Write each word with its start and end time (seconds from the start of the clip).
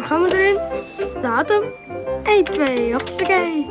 programma 0.00 0.28
erin, 0.28 0.58
datum, 1.22 1.62
1, 2.24 2.44
2, 2.44 2.92
hoppakee. 2.92 3.66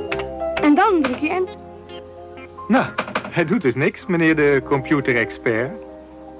En 0.61 0.75
dan 0.75 1.01
druk 1.01 1.19
je 1.19 1.27
in. 1.27 1.49
Nou, 2.67 2.85
hij 3.31 3.45
doet 3.45 3.61
dus 3.61 3.75
niks, 3.75 4.05
meneer 4.05 4.35
de 4.35 4.61
computerexpert. 4.65 5.71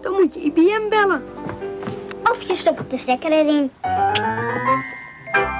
Dan 0.02 0.12
moet 0.13 0.33
je 0.33 0.39
IBM 0.39 0.89
bellen. 0.89 1.23
Of 2.23 2.41
je 2.41 2.55
stopt 2.55 2.89
de 2.89 2.97
stekker 2.97 3.31
erin. 3.31 3.71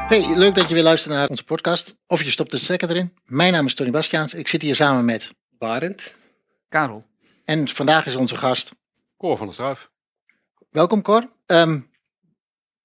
Hey, 0.08 0.36
leuk 0.36 0.56
dat 0.56 0.68
je 0.68 0.74
weer 0.74 0.84
luistert 0.84 1.14
naar 1.14 1.28
onze 1.28 1.44
podcast. 1.44 1.96
Of 2.08 2.24
je 2.24 2.32
stopt 2.32 2.52
de 2.52 2.58
stekker 2.58 2.90
erin. 2.90 3.14
Mijn 3.26 3.54
naam 3.54 3.66
is 3.66 3.76
Tony 3.76 3.92
Bastiaans. 3.92 4.34
Ik 4.34 4.48
zit 4.48 4.62
hier 4.62 4.76
samen 4.76 5.06
met... 5.06 5.32
Barend. 5.58 6.16
Karel. 6.70 7.06
En 7.46 7.68
vandaag 7.68 8.06
is 8.06 8.16
onze 8.16 8.36
gast... 8.36 8.72
Cor 9.18 9.38
van 9.38 9.46
der 9.46 9.56
Struif. 9.56 9.90
Welkom 10.70 11.02
Cor. 11.02 11.30
Ehm, 11.46 11.80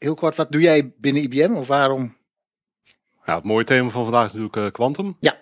heel 0.05 0.15
kort, 0.15 0.37
wat 0.37 0.53
doe 0.53 0.61
jij 0.61 0.93
binnen 0.97 1.23
IBM 1.23 1.55
of 1.55 1.67
waarom? 1.67 2.17
Nou, 3.25 3.39
het 3.39 3.49
mooie 3.49 3.65
thema 3.65 3.89
van 3.89 4.03
vandaag 4.05 4.27
is 4.27 4.33
natuurlijk 4.33 4.57
eh, 4.57 4.73
Quantum. 4.73 5.17
Ja. 5.21 5.37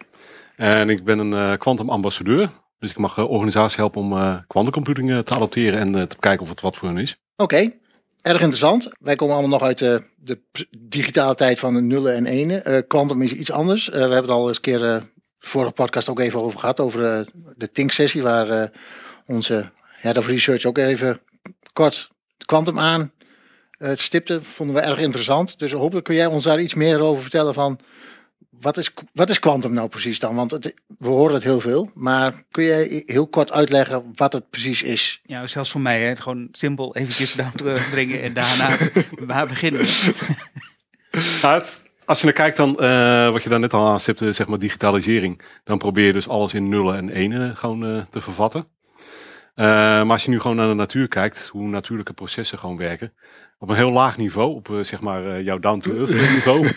En 0.57 0.91
ik 0.91 1.05
ben 1.05 1.19
een 1.19 1.33
eh, 1.33 1.59
Quantum 1.59 1.91
ambassadeur. 1.91 2.51
Dus 2.79 2.91
ik 2.91 2.99
mag 2.99 3.17
uh, 3.17 3.31
organisaties 3.31 3.77
helpen 3.77 4.01
om 4.01 4.13
uh, 4.13 4.37
quantum 4.47 4.73
computing 4.73 5.25
te 5.25 5.35
adopteren 5.35 5.79
en 5.79 6.09
te 6.09 6.17
kijken 6.19 6.43
of 6.43 6.49
het 6.49 6.61
wat 6.61 6.77
voor 6.77 6.89
hen 6.89 6.99
is. 6.99 7.17
Oké, 7.37 7.73
erg 8.21 8.41
interessant. 8.41 8.91
Wij 8.99 9.17
komen 9.17 9.35
allemaal 9.35 9.59
nog 9.59 9.69
uit 9.69 9.79
de, 9.79 10.03
de 10.17 10.41
digitale 10.79 11.35
tijd 11.35 11.59
van 11.59 11.75
de 11.75 11.81
nullen 11.81 12.15
en 12.15 12.27
enen. 12.27 12.87
quantum 12.87 13.23
is 13.23 13.33
iets 13.33 13.51
anders. 13.51 13.89
we 13.89 13.99
hebben 13.99 14.17
het 14.17 14.29
al 14.29 14.49
eens 14.49 14.57
een 14.57 14.63
keer 14.63 14.79
de 14.79 15.03
vorige 15.39 15.73
podcast 15.73 16.09
ook 16.09 16.21
even 16.21 16.43
over 16.43 16.59
gehad. 16.59 16.81
Over 16.81 17.27
de 17.57 17.71
Think-sessie 17.71 18.23
waar 18.23 18.71
onze 19.27 19.71
Head 19.83 20.17
of 20.17 20.27
Research 20.27 20.65
ook 20.65 20.79
even 20.79 21.21
kort 21.73 22.11
quantum 22.45 22.79
aan 22.79 23.13
het 23.89 24.01
stipte. 24.01 24.43
Vonden 24.43 24.75
we 24.75 24.81
erg 24.81 24.99
interessant. 24.99 25.59
Dus 25.59 25.73
hopelijk 25.73 26.05
kun 26.05 26.15
jij 26.15 26.27
ons 26.27 26.45
daar 26.45 26.61
iets 26.61 26.75
meer 26.75 27.01
over 27.01 27.23
vertellen 27.23 27.55
van... 27.55 27.79
Wat 28.51 28.77
is, 28.77 28.91
wat 29.13 29.31
is 29.31 29.39
quantum 29.39 29.73
nou 29.73 29.89
precies 29.89 30.19
dan? 30.19 30.35
Want 30.35 30.51
het, 30.51 30.75
we 30.99 31.09
horen 31.09 31.35
het 31.35 31.43
heel 31.43 31.61
veel, 31.61 31.91
maar 31.95 32.45
kun 32.51 32.65
jij 32.65 33.03
heel 33.07 33.27
kort 33.27 33.53
uitleggen 33.53 34.13
wat 34.15 34.33
het 34.33 34.51
precies 34.51 34.83
is? 34.83 35.21
Ja, 35.25 35.47
zelfs 35.47 35.71
voor 35.71 35.81
mij, 35.81 36.03
hè, 36.03 36.17
gewoon 36.17 36.49
simpel 36.53 36.97
eventjes 36.97 37.35
down 37.43 37.57
terugbrengen 37.57 38.23
en 38.23 38.33
daarna 38.33 38.77
waar 39.33 39.47
beginnen 39.47 39.81
we? 39.81 40.15
Nou, 41.43 41.63
als 42.05 42.19
je 42.19 42.25
naar 42.25 42.35
kijkt 42.35 42.57
dan, 42.57 42.77
uh, 42.81 43.31
wat 43.31 43.43
je 43.43 43.49
daar 43.49 43.61
net 43.61 43.73
al 43.73 43.89
aanstipte, 43.89 44.33
zeg 44.33 44.47
maar 44.47 44.59
digitalisering. 44.59 45.43
Dan 45.65 45.79
probeer 45.79 46.07
je 46.07 46.13
dus 46.13 46.29
alles 46.29 46.55
in 46.55 46.69
nullen 46.69 46.97
en 46.97 47.09
enen 47.09 47.57
gewoon 47.57 47.97
uh, 47.97 48.03
te 48.11 48.21
vervatten. 48.21 48.67
Uh, 49.55 49.65
maar 49.67 50.11
als 50.11 50.25
je 50.25 50.31
nu 50.31 50.41
gewoon 50.41 50.57
naar 50.57 50.69
de 50.69 50.75
natuur 50.75 51.09
kijkt, 51.09 51.49
hoe 51.53 51.69
natuurlijke 51.69 52.13
processen 52.13 52.59
gewoon 52.59 52.77
werken. 52.77 53.13
Op 53.59 53.69
een 53.69 53.77
heel 53.77 53.93
laag 53.93 54.17
niveau, 54.17 54.55
op 54.55 54.79
zeg 54.81 55.01
maar 55.01 55.43
jouw 55.43 55.59
down-to-earth 55.59 56.11
niveau, 56.35 56.69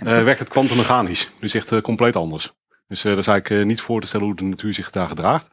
werkt 0.00 0.38
het 0.38 0.48
kwantummechanisch. 0.48 1.30
Dus 1.40 1.54
echt 1.54 1.80
compleet 1.80 2.16
anders. 2.16 2.52
Dus 2.88 3.02
dat 3.02 3.18
is 3.18 3.26
eigenlijk 3.26 3.66
niet 3.66 3.80
voor 3.80 4.00
te 4.00 4.06
stellen 4.06 4.26
hoe 4.26 4.36
de 4.36 4.44
natuur 4.44 4.74
zich 4.74 4.90
daar 4.90 5.08
gedraagt. 5.08 5.50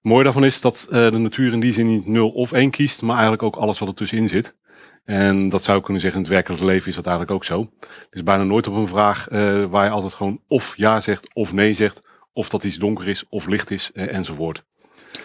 Mooi 0.00 0.24
daarvan 0.24 0.44
is 0.44 0.60
dat 0.60 0.86
de 0.90 1.18
natuur 1.18 1.52
in 1.52 1.60
die 1.60 1.72
zin 1.72 1.86
niet 1.86 2.06
0 2.06 2.30
of 2.30 2.52
1 2.52 2.70
kiest, 2.70 3.02
maar 3.02 3.12
eigenlijk 3.12 3.42
ook 3.42 3.56
alles 3.56 3.78
wat 3.78 3.88
er 3.88 3.94
tussenin 3.94 4.28
zit. 4.28 4.56
En 5.04 5.48
dat 5.48 5.62
zou 5.62 5.78
ik 5.78 5.84
kunnen 5.84 6.02
zeggen, 6.02 6.20
in 6.20 6.26
het 6.26 6.34
werkelijke 6.34 6.66
leven 6.66 6.88
is 6.88 6.94
dat 6.94 7.06
eigenlijk 7.06 7.36
ook 7.36 7.44
zo. 7.44 7.70
Het 7.80 8.06
is 8.10 8.22
bijna 8.22 8.42
nooit 8.42 8.66
op 8.66 8.74
een 8.74 8.88
vraag 8.88 9.30
uh, 9.30 9.64
waar 9.64 9.84
je 9.84 9.90
altijd 9.90 10.14
gewoon 10.14 10.40
of 10.48 10.76
ja 10.76 11.00
zegt 11.00 11.34
of 11.34 11.52
nee 11.52 11.74
zegt. 11.74 12.02
Of 12.32 12.48
dat 12.48 12.64
iets 12.64 12.76
donker 12.76 13.08
is 13.08 13.28
of 13.28 13.46
licht 13.46 13.70
is 13.70 13.90
uh, 13.94 14.14
enzovoort. 14.14 14.64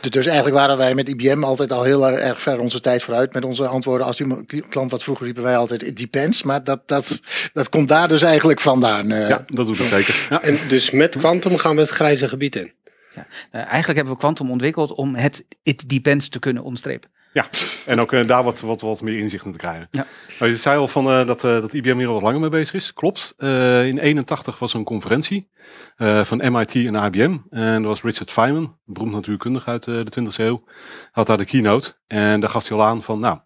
Dus 0.02 0.26
eigenlijk 0.26 0.56
waren 0.56 0.78
wij 0.78 0.95
met 0.95 1.09
IBM 1.09 1.44
altijd 1.44 1.72
al 1.72 1.84
heel 1.84 2.09
erg 2.09 2.42
ver 2.42 2.59
onze 2.59 2.80
tijd 2.80 3.03
vooruit 3.03 3.34
met 3.34 3.45
onze 3.45 3.67
antwoorden. 3.67 4.08
Als 4.08 4.17
die 4.17 4.64
klant 4.70 4.92
wat 4.92 5.04
vroeger 5.04 5.26
riepen 5.26 5.44
wij 5.44 5.58
altijd 5.58 5.84
it 5.84 5.98
depends. 5.98 6.44
Maar 6.44 6.64
dat, 6.64 6.80
dat, 6.86 7.20
dat 7.54 7.70
komt 7.70 7.88
daar 7.88 8.08
dus 8.08 8.22
eigenlijk 8.22 8.62
vandaan. 8.62 9.12
Uh. 9.12 9.30
Ja, 9.30 9.45
dat 9.48 9.66
doet 9.66 9.78
het 9.78 9.88
zeker. 9.88 10.28
Ja. 10.30 10.42
En 10.42 10.59
dus 10.67 10.92
met 10.92 11.17
Quantum 11.17 11.58
gaan 11.58 11.76
we 11.76 11.81
het 11.81 11.89
grijze 11.89 12.28
gebied 12.28 12.56
in. 12.56 12.72
Ja. 13.18 13.60
Uh, 13.60 13.66
eigenlijk 13.66 13.96
hebben 13.96 14.14
we 14.14 14.20
Quantum 14.20 14.52
ontwikkeld 14.52 14.94
om 14.94 15.16
het 15.16 15.45
it 15.64 15.89
depends 15.89 16.30
te 16.30 16.39
kunnen 16.39 16.64
omstrepen. 16.64 17.10
Ja, 17.33 17.48
en 17.86 18.00
ook 18.00 18.11
uh, 18.11 18.28
daar 18.28 18.44
wat, 18.44 18.60
wat, 18.60 18.82
wat 18.82 19.02
meer 19.02 19.17
inzicht 19.17 19.45
in 19.45 19.52
te 19.52 19.58
krijgen. 19.58 19.88
Ja. 19.92 20.05
Nou, 20.39 20.52
je 20.52 20.58
zei 20.58 20.78
al 20.78 20.88
van, 20.88 21.20
uh, 21.20 21.26
dat, 21.26 21.44
uh, 21.44 21.52
dat 21.52 21.73
IBM 21.73 21.98
hier 21.98 22.08
al 22.08 22.14
wat 22.14 22.22
langer 22.22 22.39
mee 22.39 22.50
bezig 22.50 22.76
is. 22.76 22.94
Klopt. 22.94 23.33
in 23.38 23.98
81 23.98 24.60
was 24.60 24.73
er 24.73 24.80
een 24.80 24.86
conferentie 24.86 25.50
van 25.98 26.52
MIT 26.52 26.76
en 26.76 26.95
IBM. 26.95 27.38
En 27.50 27.82
dat 27.82 27.92
was 27.92 28.02
Richard 28.02 28.32
Feynman, 28.32 28.77
beroemd 28.86 29.11
natuurkundige 29.11 29.70
uit 29.70 29.83
de 29.83 30.06
20e 30.20 30.36
eeuw. 30.36 30.64
Had 31.11 31.27
daar 31.27 31.38
de 31.38 31.45
keynote. 31.45 31.94
En 32.08 32.39
daar 32.39 32.50
gaf 32.50 32.67
hij 32.67 32.77
al 32.77 32.83
aan 32.83 33.04
van, 33.04 33.20
nou, 33.20 33.39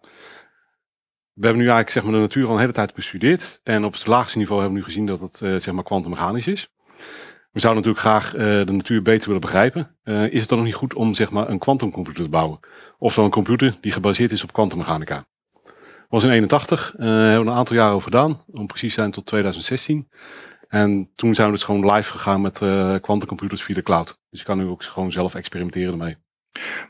we 1.32 1.46
hebben 1.46 1.62
nu 1.62 1.68
eigenlijk 1.68 1.90
zeg 1.90 2.02
maar, 2.02 2.12
de 2.12 2.18
natuur 2.18 2.46
al 2.46 2.52
een 2.52 2.60
hele 2.60 2.72
tijd 2.72 2.94
bestudeerd. 2.94 3.60
En 3.62 3.84
op 3.84 3.92
het 3.92 4.06
laagste 4.06 4.38
niveau 4.38 4.60
hebben 4.60 4.78
we 4.78 4.84
nu 4.84 4.92
gezien 4.92 5.06
dat 5.06 5.20
het 5.20 5.62
zeg 5.62 5.72
maar 5.72 5.84
kwantummechanisch 5.84 6.46
is. 6.46 6.70
We 7.52 7.60
zouden 7.60 7.82
natuurlijk 7.82 8.08
graag 8.08 8.34
uh, 8.34 8.66
de 8.66 8.72
natuur 8.72 9.02
beter 9.02 9.26
willen 9.26 9.40
begrijpen. 9.40 9.96
Uh, 10.04 10.32
is 10.32 10.40
het 10.40 10.48
dan 10.48 10.58
nog 10.58 10.66
niet 10.66 10.76
goed 10.76 10.94
om 10.94 11.14
zeg 11.14 11.30
maar, 11.30 11.48
een 11.48 11.58
quantumcomputer 11.58 12.24
te 12.24 12.30
bouwen? 12.30 12.60
Of 12.98 13.14
dan 13.14 13.24
een 13.24 13.30
computer 13.30 13.76
die 13.80 13.92
gebaseerd 13.92 14.32
is 14.32 14.42
op 14.42 14.52
kwantummechanica? 14.52 15.26
was 16.08 16.24
in 16.24 16.30
81, 16.30 16.94
uh, 16.96 17.06
hebben 17.06 17.44
we 17.44 17.50
een 17.50 17.56
aantal 17.56 17.76
jaren 17.76 17.94
over 17.94 18.12
gedaan. 18.12 18.42
Om 18.46 18.66
precies 18.66 18.94
te 18.94 19.00
zijn 19.00 19.10
tot 19.10 19.26
2016. 19.26 20.08
En 20.68 21.10
toen 21.14 21.34
zijn 21.34 21.46
we 21.46 21.52
dus 21.52 21.62
gewoon 21.64 21.92
live 21.94 22.10
gegaan 22.10 22.40
met 22.40 22.58
quantumcomputers 23.00 23.62
via 23.62 23.74
de 23.74 23.82
cloud. 23.82 24.18
Dus 24.30 24.40
je 24.40 24.46
kan 24.46 24.58
nu 24.58 24.66
ook 24.66 24.84
gewoon 24.84 25.12
zelf 25.12 25.34
experimenteren 25.34 25.92
ermee. 25.92 26.16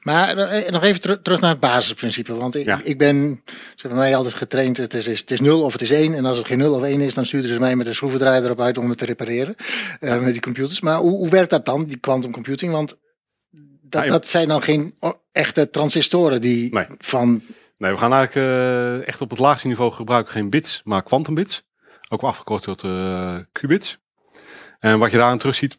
Maar 0.02 0.34
nog 0.70 0.82
even 0.82 1.00
ter 1.00 1.22
terug 1.22 1.40
naar 1.40 1.50
het 1.50 1.60
basisprincipe. 1.60 2.36
Want 2.36 2.54
ik, 2.54 2.64
ja. 2.64 2.80
ik 2.82 2.98
ben, 2.98 3.42
ze 3.46 3.54
hebben 3.76 3.98
mij 3.98 4.16
altijd 4.16 4.34
getraind, 4.34 4.76
het 4.76 4.94
is, 4.94 5.06
het 5.06 5.30
is 5.30 5.40
0 5.40 5.62
of 5.62 5.72
het 5.72 5.82
is 5.82 5.90
1. 5.90 6.14
En 6.14 6.24
als 6.24 6.38
het 6.38 6.46
geen 6.46 6.58
0 6.58 6.74
of 6.74 6.82
1 6.82 7.00
is, 7.00 7.14
dan 7.14 7.26
stuurden 7.26 7.50
ze 7.50 7.60
mij 7.60 7.76
met 7.76 7.86
een 7.86 7.94
schroevendraaier 7.94 8.44
erop 8.44 8.60
uit 8.60 8.78
om 8.78 8.88
het 8.88 8.98
te 8.98 9.04
repareren. 9.04 9.54
Uh, 10.00 10.20
met 10.20 10.32
die 10.32 10.40
computers. 10.40 10.80
Maar 10.80 10.96
hoe, 10.96 11.10
hoe 11.10 11.28
werkt 11.28 11.50
dat 11.50 11.64
dan, 11.64 11.84
die 11.84 11.96
quantum 11.96 12.32
computing? 12.32 12.72
Want 12.72 12.98
dat, 13.80 14.08
dat 14.08 14.26
zijn 14.26 14.48
dan 14.48 14.62
geen 14.62 14.94
echte 15.32 15.70
transistoren 15.70 16.40
die 16.40 16.74
nee. 16.74 16.86
van... 16.98 17.42
Nee, 17.78 17.92
we 17.92 17.98
gaan 17.98 18.12
eigenlijk 18.12 18.48
uh, 18.48 19.08
echt 19.08 19.20
op 19.20 19.30
het 19.30 19.38
laagste 19.38 19.68
niveau 19.68 19.92
gebruiken 19.92 20.32
geen 20.32 20.50
bits, 20.50 20.80
maar 20.84 21.02
quantumbits. 21.02 21.62
Ook 22.08 22.22
afgekort 22.22 22.62
tot 22.62 22.82
uh, 22.82 23.36
qubits. 23.52 23.98
En 24.78 24.98
wat 24.98 25.10
je 25.10 25.16
daar 25.16 25.30
aan 25.30 25.38
terug 25.38 25.54
ziet, 25.54 25.78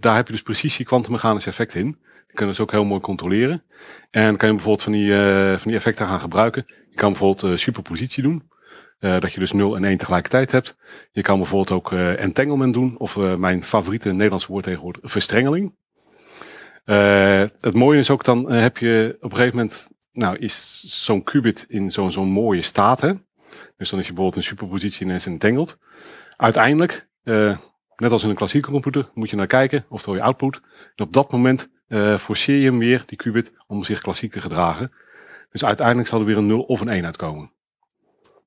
daar 0.00 0.16
heb 0.16 0.26
je 0.26 0.32
dus 0.32 0.42
precisie 0.42 0.84
kwantummechanische 0.84 1.48
effecten 1.48 1.80
in. 1.80 1.98
Kan 2.32 2.46
dus 2.46 2.60
ook 2.60 2.70
heel 2.70 2.84
mooi 2.84 3.00
controleren. 3.00 3.62
En 4.10 4.36
kan 4.36 4.48
je 4.48 4.54
bijvoorbeeld 4.54 4.82
van 4.82 4.92
die, 4.92 5.06
uh, 5.06 5.50
van 5.50 5.66
die 5.66 5.74
effecten 5.74 6.06
gaan 6.06 6.20
gebruiken. 6.20 6.64
Je 6.90 6.96
kan 6.96 7.10
bijvoorbeeld 7.10 7.52
uh, 7.52 7.58
superpositie 7.58 8.22
doen. 8.22 8.50
Uh, 9.00 9.20
dat 9.20 9.32
je 9.32 9.40
dus 9.40 9.52
0 9.52 9.76
en 9.76 9.84
1 9.84 9.96
tegelijkertijd 9.96 10.50
hebt. 10.50 10.76
Je 11.12 11.22
kan 11.22 11.38
bijvoorbeeld 11.38 11.70
ook 11.70 11.92
entanglement 11.92 12.74
doen. 12.74 12.98
Of 12.98 13.16
mijn 13.16 13.62
favoriete 13.62 14.12
Nederlandse 14.12 14.46
woord 14.46 14.64
tegenwoordig, 14.64 15.10
verstrengeling. 15.10 15.74
het 17.60 17.74
mooie 17.74 17.98
is 17.98 18.10
ook, 18.10 18.24
dan 18.24 18.50
heb 18.50 18.78
je 18.78 19.16
op 19.20 19.30
een 19.30 19.36
gegeven 19.36 19.56
moment, 19.56 19.90
nou 20.12 20.36
is 20.36 20.84
zo'n 20.86 21.22
qubit 21.22 21.64
in 21.68 21.90
zo'n 21.90 22.10
zo'n 22.10 22.28
mooie 22.28 22.62
staat. 22.62 23.00
Hè? 23.00 23.12
Dus 23.76 23.90
dan 23.90 23.98
is 23.98 24.06
je 24.06 24.12
bijvoorbeeld 24.12 24.36
een 24.36 24.42
superpositie 24.42 25.06
en 25.06 25.14
is 25.14 25.26
entangled. 25.26 25.78
Uiteindelijk, 26.36 27.08
net 27.96 28.12
als 28.12 28.22
in 28.22 28.30
een 28.30 28.36
klassieke 28.36 28.70
computer, 28.70 29.10
moet 29.14 29.30
je 29.30 29.36
naar 29.36 29.46
kijken, 29.46 29.84
oftewel 29.88 30.16
je 30.16 30.24
output. 30.24 30.60
En 30.94 31.04
op 31.04 31.12
dat 31.12 31.32
moment 31.32 31.68
uh, 31.92 32.18
forceer 32.18 32.56
je 32.56 32.64
hem 32.64 32.78
weer, 32.78 33.02
die 33.06 33.18
qubit, 33.18 33.52
om 33.66 33.84
zich 33.84 34.00
klassiek 34.00 34.32
te 34.32 34.40
gedragen. 34.40 34.92
Dus 35.50 35.64
uiteindelijk 35.64 36.08
zal 36.08 36.20
er 36.20 36.26
weer 36.26 36.36
een 36.36 36.46
0 36.46 36.62
of 36.62 36.80
een 36.80 36.88
1 36.88 37.04
uitkomen. 37.04 37.52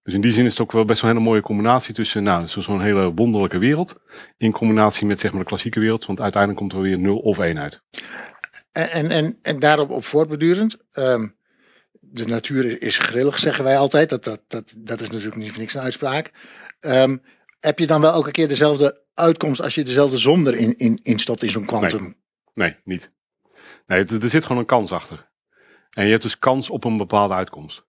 Dus 0.04 0.14
in 0.14 0.22
die 0.22 0.32
zin 0.32 0.46
is 0.46 0.52
het 0.52 0.62
ook 0.62 0.72
wel 0.72 0.86
best 0.86 1.02
wel 1.02 1.10
een 1.10 1.16
hele 1.16 1.30
mooie 1.30 1.42
combinatie 1.42 1.94
tussen 1.94 2.24
nou, 2.24 2.48
zo'n 2.48 2.82
hele 2.82 3.14
wonderlijke 3.14 3.58
wereld. 3.58 4.00
In 4.38 4.52
combinatie 4.52 5.08
met 5.08 5.20
zeg 5.20 5.32
maar 5.32 5.40
de 5.40 5.48
klassieke 5.48 5.80
wereld. 5.80 6.06
Want 6.06 6.22
uiteindelijk 6.22 6.62
komt 6.62 6.74
er 6.74 6.82
weer 6.82 7.00
0 7.00 7.18
of 7.18 7.40
1 7.40 7.60
uit. 7.60 7.82
En, 8.72 9.10
en, 9.10 9.40
en 9.42 9.60
daarop 9.60 9.90
op 9.90 10.04
voortbedurend. 10.04 10.78
Um, 10.94 11.36
de 12.00 12.28
natuur 12.28 12.82
is 12.82 12.98
grillig, 12.98 13.40
zeggen 13.40 13.64
wij 13.64 13.78
altijd. 13.78 14.10
Dat, 14.10 14.24
dat, 14.24 14.42
dat, 14.48 14.76
dat 14.78 15.02
is 15.02 15.10
natuurlijk 15.10 15.36
niet 15.36 15.52
voor 15.52 15.60
niks 15.60 15.74
een 15.74 15.82
uitspraak. 15.82 16.32
Um, 16.80 17.22
heb 17.60 17.80
je 17.80 17.88
dan 17.88 18.02
wel 18.02 18.14
elke 18.14 18.32
keer 18.32 18.48
dezelfde 18.48 19.04
uitkomst 19.14 19.62
als 19.62 19.76
je 19.76 19.84
dezelfde 19.84 20.52
erin 20.52 20.78
in, 20.78 21.00
in 21.04 21.20
stopt 21.20 21.44
in 21.44 21.50
zo'n 21.50 21.66
kwantum? 21.66 22.02
Nee. 22.02 22.14
nee, 22.54 22.76
niet. 22.84 23.12
Nee, 23.86 24.06
er 24.06 24.30
zit 24.30 24.46
gewoon 24.46 24.62
een 24.62 24.68
kans 24.68 24.92
achter. 24.92 25.30
En 25.90 26.04
je 26.04 26.12
hebt 26.12 26.24
dus 26.24 26.40
kans 26.40 26.70
op 26.70 26.84
een 26.84 26.98
bepaalde 26.98 27.34
uitkomst. 27.34 27.86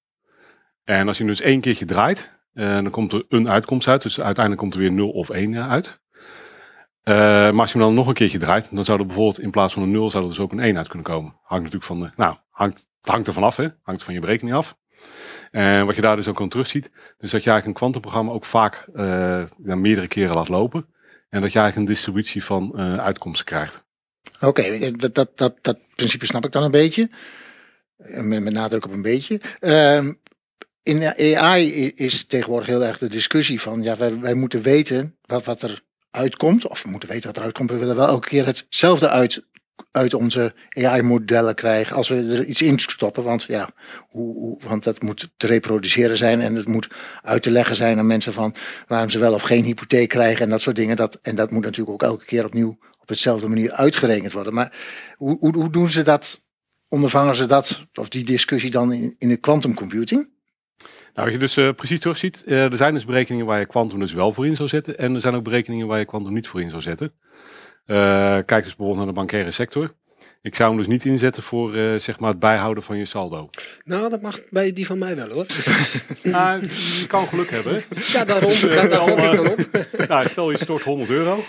En 0.84 1.06
als 1.06 1.18
je 1.18 1.24
dus 1.24 1.40
één 1.40 1.60
keertje 1.60 1.84
draait, 1.84 2.32
uh, 2.54 2.74
dan 2.74 2.90
komt 2.90 3.12
er 3.12 3.24
een 3.28 3.48
uitkomst 3.48 3.88
uit. 3.88 4.02
Dus 4.02 4.20
uiteindelijk 4.20 4.62
komt 4.62 4.74
er 4.74 4.80
weer 4.80 4.92
0 4.92 5.10
of 5.10 5.30
1 5.30 5.56
uit. 5.56 6.00
Uh, 7.04 7.14
maar 7.14 7.60
als 7.60 7.72
je 7.72 7.78
hem 7.78 7.86
dan 7.86 7.96
nog 7.96 8.06
een 8.06 8.14
keertje 8.14 8.38
draait, 8.38 8.74
dan 8.74 8.84
zou 8.84 8.98
er 8.98 9.06
bijvoorbeeld 9.06 9.40
in 9.40 9.50
plaats 9.50 9.72
van 9.72 9.82
een 9.82 9.90
0 9.90 10.10
zou 10.10 10.22
er 10.22 10.28
dus 10.28 10.38
ook 10.38 10.52
een 10.52 10.60
1 10.60 10.76
uit 10.76 10.88
kunnen 10.88 11.06
komen. 11.06 11.30
Hangt 11.42 11.64
natuurlijk 11.64 11.84
van 11.84 12.00
de, 12.00 12.10
nou, 12.16 12.36
hangt, 12.50 12.88
hangt 13.00 13.26
er 13.26 13.32
vanaf, 13.32 13.56
hè? 13.56 13.68
Hangt 13.82 14.04
van 14.04 14.14
je 14.14 14.20
berekening 14.20 14.56
af. 14.56 14.78
En 15.50 15.86
wat 15.86 15.94
je 15.94 16.00
daar 16.00 16.16
dus 16.16 16.28
ook 16.28 16.40
aan 16.40 16.48
terugziet, 16.48 16.90
dus 16.92 17.30
dat 17.30 17.44
je 17.44 17.50
eigenlijk 17.50 17.66
een 17.66 17.72
kwantumprogramma 17.72 18.32
ook 18.32 18.44
vaak 18.44 18.88
meerdere 19.56 20.06
keren 20.06 20.34
laat 20.34 20.48
lopen. 20.48 20.86
En 21.28 21.40
dat 21.40 21.52
je 21.52 21.58
eigenlijk 21.58 21.76
een 21.76 21.94
distributie 21.94 22.44
van 22.44 22.76
uitkomsten 23.00 23.46
krijgt. 23.46 23.86
Oké, 24.40 24.46
okay, 24.46 24.90
dat, 24.90 25.14
dat, 25.14 25.30
dat, 25.34 25.54
dat 25.60 25.78
principe 25.94 26.26
snap 26.26 26.44
ik 26.44 26.52
dan 26.52 26.62
een 26.62 26.70
beetje. 26.70 27.10
Met, 27.96 28.42
met 28.42 28.52
nadruk 28.52 28.84
op 28.84 28.92
een 28.92 29.02
beetje. 29.02 29.40
Uh, 29.60 30.08
in 30.82 31.36
AI 31.36 31.92
is 31.94 32.24
tegenwoordig 32.24 32.68
heel 32.68 32.84
erg 32.84 32.98
de 32.98 33.08
discussie 33.08 33.60
van, 33.60 33.82
ja, 33.82 33.96
wij, 33.96 34.20
wij 34.20 34.34
moeten 34.34 34.62
weten 34.62 35.16
wat, 35.22 35.44
wat 35.44 35.62
er 35.62 35.82
uitkomt. 36.10 36.66
Of 36.66 36.82
we 36.82 36.90
moeten 36.90 37.08
weten 37.08 37.26
wat 37.26 37.36
er 37.36 37.42
uitkomt. 37.42 37.70
We 37.70 37.78
willen 37.78 37.96
wel 37.96 38.08
elke 38.08 38.28
keer 38.28 38.46
hetzelfde 38.46 39.08
uit, 39.08 39.42
uit 39.90 40.14
onze 40.14 40.54
AI-modellen 40.68 41.54
krijgen 41.54 41.96
als 41.96 42.08
we 42.08 42.14
er 42.14 42.44
iets 42.44 42.62
in 42.62 42.78
stoppen. 42.78 43.22
Want 43.22 43.42
ja, 43.42 43.68
hoe, 44.08 44.34
hoe, 44.34 44.60
want 44.64 44.84
dat 44.84 45.02
moet 45.02 45.28
te 45.36 45.46
reproduceren 45.46 46.16
zijn 46.16 46.40
en 46.40 46.54
het 46.54 46.68
moet 46.68 46.88
uit 47.22 47.42
te 47.42 47.50
leggen 47.50 47.76
zijn 47.76 47.98
aan 47.98 48.06
mensen 48.06 48.32
van 48.32 48.54
waarom 48.86 49.10
ze 49.10 49.18
wel 49.18 49.34
of 49.34 49.42
geen 49.42 49.64
hypotheek 49.64 50.08
krijgen 50.08 50.44
en 50.44 50.50
dat 50.50 50.60
soort 50.60 50.76
dingen. 50.76 50.96
Dat, 50.96 51.18
en 51.22 51.36
dat 51.36 51.50
moet 51.50 51.64
natuurlijk 51.64 51.90
ook 51.90 52.10
elke 52.10 52.24
keer 52.24 52.44
opnieuw 52.44 52.78
op 53.06 53.12
hetzelfde 53.12 53.48
manier 53.48 53.72
uitgerekend 53.72 54.32
worden. 54.32 54.54
Maar 54.54 54.72
hoe, 55.16 55.36
hoe, 55.38 55.54
hoe 55.56 55.70
doen 55.70 55.88
ze 55.88 56.02
dat? 56.02 56.44
Ondervangen 56.88 57.34
ze 57.34 57.46
dat, 57.46 57.86
of 57.94 58.08
die 58.08 58.24
discussie 58.24 58.70
dan 58.70 58.92
in, 58.92 59.14
in 59.18 59.28
de 59.28 59.36
quantum 59.36 59.74
computing? 59.74 60.30
Nou, 61.14 61.28
wat 61.28 61.32
je 61.32 61.38
dus 61.38 61.56
eh, 61.56 61.70
precies 61.72 62.00
terugziet, 62.00 62.44
eh 62.44 62.72
er 62.72 62.76
zijn 62.76 62.94
dus 62.94 63.04
berekeningen 63.04 63.46
waar 63.46 63.58
je 63.58 63.66
kwantum 63.66 63.98
dus 63.98 64.12
wel 64.12 64.32
voor 64.32 64.46
in 64.46 64.56
zou 64.56 64.68
zetten. 64.68 64.98
En 64.98 65.14
er 65.14 65.20
zijn 65.20 65.34
ook 65.34 65.44
berekeningen 65.44 65.86
waar 65.86 65.98
je 65.98 66.04
kwantum 66.04 66.32
niet 66.32 66.48
voor 66.48 66.60
in 66.60 66.70
zou 66.70 66.82
zetten. 66.82 67.12
Eh, 67.84 67.96
kijk 68.44 68.64
dus 68.64 68.76
bijvoorbeeld 68.76 68.96
naar 68.96 69.06
de 69.06 69.12
bankaire 69.12 69.50
sector. 69.50 69.94
Ik 70.42 70.54
zou 70.54 70.68
hem 70.68 70.78
dus 70.78 70.86
niet 70.88 71.04
inzetten 71.04 71.42
voor 71.42 71.74
eh, 71.74 71.94
zeg 71.98 72.18
maar 72.18 72.30
het 72.30 72.38
bijhouden 72.38 72.82
van 72.82 72.96
je 72.98 73.04
saldo. 73.04 73.48
Nou, 73.84 74.10
dat 74.10 74.22
mag 74.22 74.38
bij 74.50 74.72
die 74.72 74.86
van 74.86 74.98
mij 74.98 75.16
wel 75.16 75.28
hoor. 75.28 75.46
Nou, 76.22 76.60
je 77.00 77.04
kan 77.08 77.28
geluk 77.28 77.50
hebben. 77.50 77.82
Ja, 78.12 78.24
daarom. 78.24 78.50
Daar, 78.60 78.88
daar 78.88 78.98
hok 79.00 79.18
ik 79.18 79.32
dan 79.36 79.48
op. 79.48 79.58
Nou, 80.08 80.28
stel 80.28 80.50
je 80.50 80.56
stort 80.58 80.82
100 80.82 81.10
euro. 81.10 81.44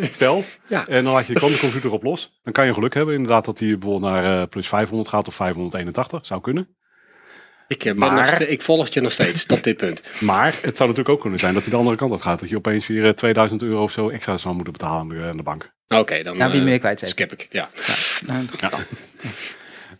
Stel. 0.00 0.44
Ja. 0.66 0.86
En 0.88 1.04
dan 1.04 1.12
laat 1.12 1.26
je 1.26 1.32
de 1.32 1.38
kwantumcomputer 1.38 1.92
op 1.92 2.02
los. 2.02 2.40
Dan 2.44 2.52
kan 2.52 2.66
je 2.66 2.74
geluk 2.74 2.94
hebben 2.94 3.14
inderdaad 3.14 3.44
dat 3.44 3.58
hij 3.58 3.68
bijvoorbeeld 3.78 4.12
naar 4.12 4.40
eh, 4.42 4.48
plus 4.48 4.68
500 4.68 5.08
gaat 5.08 5.28
of 5.28 5.34
581. 5.34 6.26
Zou 6.26 6.40
kunnen. 6.40 6.68
Ik, 7.68 7.78
eh, 7.84 7.94
ben 7.94 7.96
Maar- 8.14 8.42
ik 8.42 8.62
volg 8.62 8.88
je 8.88 9.00
nog 9.00 9.12
steeds 9.12 9.46
tot 9.46 9.64
dit 9.64 9.76
punt. 9.76 10.02
Maar 10.20 10.46
het 10.62 10.76
zou 10.76 10.88
natuurlijk 10.88 11.08
ook 11.08 11.20
kunnen 11.20 11.38
zijn 11.38 11.54
dat 11.54 11.62
hij 11.62 11.70
de 11.72 11.78
andere 11.78 11.96
kant 11.96 12.10
uit 12.12 12.22
gaat. 12.22 12.40
Dat 12.40 12.48
je 12.48 12.56
opeens 12.56 12.86
weer 12.86 13.04
eh, 13.06 13.10
2000 13.12 13.62
euro 13.62 13.82
of 13.82 13.92
zo 13.92 14.08
extra 14.08 14.36
zou 14.36 14.54
moeten 14.54 14.72
betalen 14.72 15.00
aan 15.00 15.08
de, 15.08 15.28
aan 15.28 15.36
de 15.36 15.42
bank. 15.42 15.72
Oké, 15.88 16.22
dan 16.22 16.36
Ja, 16.36 16.50
wie 16.50 16.58
eh, 16.60 16.64
meer 16.66 16.78
kwijt 16.78 16.98
zijn. 16.98 17.10
skip 17.10 17.32
ik. 17.32 17.46
Ja. 17.50 17.68
Nou, 18.26 18.46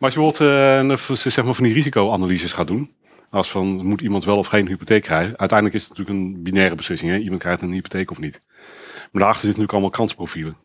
Maar 0.02 0.10
als 0.10 0.14
je 0.14 0.20
bijvoorbeeld 0.20 1.00
eh, 1.08 1.16
zeg 1.16 1.44
maar 1.44 1.54
van 1.54 1.64
die 1.64 1.74
risicoanalyses 1.74 2.52
gaat 2.52 2.66
doen. 2.66 2.90
Als 3.30 3.50
van 3.50 3.86
moet 3.86 4.00
iemand 4.00 4.24
wel 4.24 4.36
of 4.36 4.46
geen 4.46 4.66
hypotheek 4.66 5.02
krijgen. 5.02 5.38
Uiteindelijk 5.38 5.78
is 5.78 5.88
het 5.88 5.98
natuurlijk 5.98 6.18
een 6.18 6.42
binaire 6.42 6.74
beslissing. 6.74 7.10
Hè? 7.10 7.16
Iemand 7.16 7.40
krijgt 7.40 7.62
een 7.62 7.72
hypotheek 7.72 8.10
of 8.10 8.18
niet. 8.18 8.40
Maar 9.12 9.22
daarachter 9.22 9.44
zitten 9.44 9.48
natuurlijk 9.48 9.72
allemaal 9.72 9.90
kansprofielen. 9.90 10.56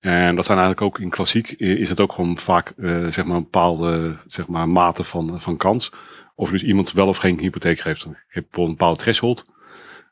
En 0.00 0.36
dat 0.36 0.44
zijn 0.44 0.58
eigenlijk 0.58 0.86
ook 0.86 1.02
in 1.02 1.10
klassiek 1.10 1.50
eh, 1.50 1.70
is 1.70 1.88
het 1.88 2.00
ook 2.00 2.12
gewoon 2.12 2.38
vaak 2.38 2.72
eh, 2.76 3.06
zeg 3.06 3.24
maar 3.24 3.36
een 3.36 3.42
bepaalde 3.42 4.16
zeg 4.26 4.46
maar, 4.46 4.68
mate 4.68 5.04
van, 5.04 5.40
van 5.40 5.56
kans. 5.56 5.92
Of 6.34 6.50
dus 6.50 6.62
iemand 6.62 6.92
wel 6.92 7.08
of 7.08 7.16
geen 7.16 7.38
hypotheek 7.38 7.78
geeft. 7.80 8.02
Je 8.02 8.08
hebt 8.08 8.16
bijvoorbeeld 8.28 8.68
een 8.68 8.76
bepaalde 8.76 8.98
threshold, 8.98 9.44
een 9.46 9.54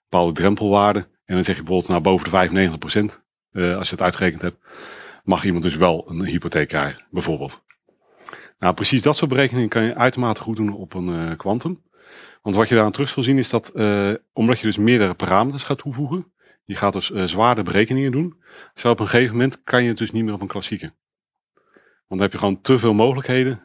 bepaalde 0.09 0.33
drempelwaarde. 0.33 0.99
En 0.99 1.35
dan 1.35 1.45
zeg 1.45 1.57
je 1.57 1.63
bijvoorbeeld 1.63 1.89
nou, 1.89 2.03
boven 2.03 2.25
de 2.25 2.31
95 2.31 2.79
procent, 2.79 3.23
als 3.53 3.89
je 3.89 3.95
het 3.95 4.03
uitgerekend 4.03 4.43
hebt, 4.43 4.57
mag 5.27 5.45
iemand 5.45 5.63
dus 5.63 5.77
wel 5.77 6.05
een 6.09 6.25
hypotheek 6.25 6.69
krijgen, 6.69 7.05
bijvoorbeeld. 7.11 7.65
Nou, 8.59 8.75
precies 8.75 9.03
dat 9.03 9.17
soort 9.17 9.31
berekeningen 9.31 9.69
kan 9.69 9.83
je 9.83 9.95
uitermate 9.95 10.43
goed 10.43 10.57
doen 10.57 10.75
op 10.75 10.95
een 10.95 11.09
eh, 11.09 11.37
kwantum. 11.37 11.83
Want 12.43 12.57
wat 12.57 12.69
je 12.69 12.75
daaraan 12.75 12.93
terug 12.93 13.09
zal 13.09 13.23
zien 13.23 13.39
is 13.39 13.51
dat, 13.51 13.69
eh, 13.69 14.13
omdat 14.33 14.59
je 14.59 14.67
dus 14.67 14.77
meerdere 14.77 15.15
parameters 15.15 15.65
gaat 15.65 15.79
toevoegen, 15.79 16.33
je 16.65 16.75
gaat 16.75 16.93
dus 16.93 17.13
eh, 17.13 17.25
zwaarder 17.25 17.65
berekeningen 17.65 18.13
doen, 18.13 18.37
zo 18.75 18.91
op 18.91 19.01
een 19.01 19.09
gegeven 19.09 19.35
moment 19.35 19.63
kan 19.63 19.83
je 19.83 19.89
het 19.89 19.99
dus 19.99 20.13
niet 20.13 20.25
meer 20.25 20.35
op 20.35 20.41
een 20.41 20.47
klassieke. 20.47 20.93
Want 22.09 22.21
dan 22.21 22.21
heb 22.21 22.33
je 22.33 22.39
gewoon 22.39 22.61
te 22.61 22.79
veel 22.79 22.95
mogelijkheden, 22.95 23.61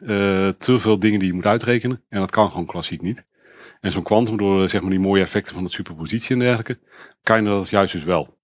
te 0.58 0.78
veel 0.78 0.98
dingen 0.98 1.18
die 1.18 1.28
je 1.28 1.34
moet 1.34 1.46
uitrekenen. 1.46 2.04
En 2.08 2.20
dat 2.20 2.30
kan 2.30 2.50
gewoon 2.50 2.66
klassiek 2.66 3.02
niet. 3.02 3.26
En 3.80 3.92
zo'n 3.92 4.02
kwantum, 4.02 4.36
door 4.36 4.68
zeg 4.68 4.80
maar 4.80 4.90
die 4.90 5.00
mooie 5.00 5.22
effecten 5.22 5.54
van 5.54 5.64
de 5.64 5.70
superpositie 5.70 6.32
en 6.32 6.38
dergelijke, 6.38 6.78
kan 7.22 7.42
je 7.42 7.48
dat 7.48 7.68
juist 7.68 7.92
dus 7.92 8.04
wel. 8.04 8.38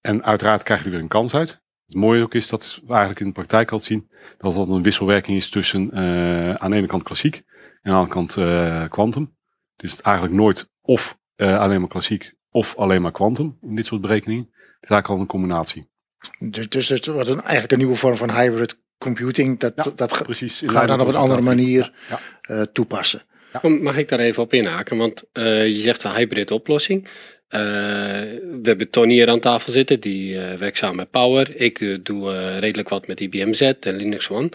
En 0.00 0.24
uiteraard 0.24 0.62
krijg 0.62 0.80
je 0.80 0.86
er 0.86 0.92
weer 0.92 1.00
een 1.00 1.08
kans 1.08 1.34
uit. 1.34 1.62
Het 1.88 1.96
mooie 1.96 2.22
ook 2.22 2.34
is 2.34 2.48
dat 2.48 2.80
we 2.86 2.90
eigenlijk 2.90 3.20
in 3.20 3.26
de 3.26 3.32
praktijk 3.32 3.70
al 3.72 3.80
zien 3.80 4.08
dat 4.38 4.54
dat 4.54 4.68
een 4.68 4.82
wisselwerking 4.82 5.36
is 5.36 5.50
tussen 5.50 5.90
eh, 5.92 6.54
aan 6.54 6.70
de 6.70 6.76
ene 6.76 6.86
kant 6.86 7.02
klassiek 7.02 7.34
en 7.82 7.92
aan 7.92 7.92
de 7.92 7.98
andere 7.98 8.12
kant 8.14 8.36
eh, 8.36 8.88
kwantum. 8.90 9.36
dus 9.76 9.90
het 9.90 10.00
eigenlijk 10.00 10.36
nooit 10.36 10.68
of 10.80 11.18
eh, 11.36 11.58
alleen 11.58 11.80
maar 11.80 11.88
klassiek 11.88 12.32
of 12.50 12.76
alleen 12.76 13.02
maar 13.02 13.12
kwantum 13.12 13.58
in 13.62 13.74
dit 13.74 13.86
soort 13.86 14.00
berekeningen. 14.00 14.44
Het 14.52 14.82
is 14.82 14.90
eigenlijk 14.90 15.08
al 15.08 15.18
een 15.20 15.26
combinatie. 15.26 15.88
Dus, 16.38 16.68
dus 16.68 16.88
het 16.88 17.06
wordt 17.06 17.28
een, 17.28 17.40
eigenlijk 17.40 17.72
een 17.72 17.78
nieuwe 17.78 17.94
vorm 17.94 18.16
van 18.16 18.30
hybrid 18.30 18.80
computing. 18.98 19.58
Dat, 19.58 19.72
Ja, 19.76 19.90
dat 19.96 20.12
ga- 20.12 20.22
Precies. 20.22 20.62
in 20.62 20.68
gaan 20.70 20.80
we 20.80 20.86
lijn 20.86 20.98
dan 20.98 21.06
op 21.08 21.14
een 21.14 21.20
andere 21.20 21.40
manier 21.42 21.92
Ja. 22.08 22.20
eh, 22.40 22.60
toepassen. 22.62 23.22
Mag 23.62 23.96
ik 23.96 24.08
daar 24.08 24.18
even 24.18 24.42
op 24.42 24.52
inhaken? 24.52 24.96
Want 24.96 25.24
eh, 25.32 25.66
je 25.66 25.78
zegt 25.80 26.04
een 26.04 26.14
hybrid 26.14 26.50
oplossing. 26.50 27.08
Eh, 27.48 27.60
we 27.60 28.60
hebben 28.62 28.90
Tony 28.90 29.12
hier 29.12 29.28
aan 29.28 29.40
tafel 29.40 29.72
zitten, 29.72 30.00
die 30.00 30.40
eh, 30.40 30.58
werkt 30.58 30.78
samen 30.78 30.96
met 30.96 31.10
Power. 31.10 31.56
Ik 31.56 31.80
eh, 31.80 31.98
doe 32.02 32.58
redelijk 32.58 32.88
wat 32.88 33.06
met 33.06 33.20
IBM 33.20 33.52
Z 33.52 33.60
en 33.60 33.96
Linux 33.96 34.30
One. 34.30 34.48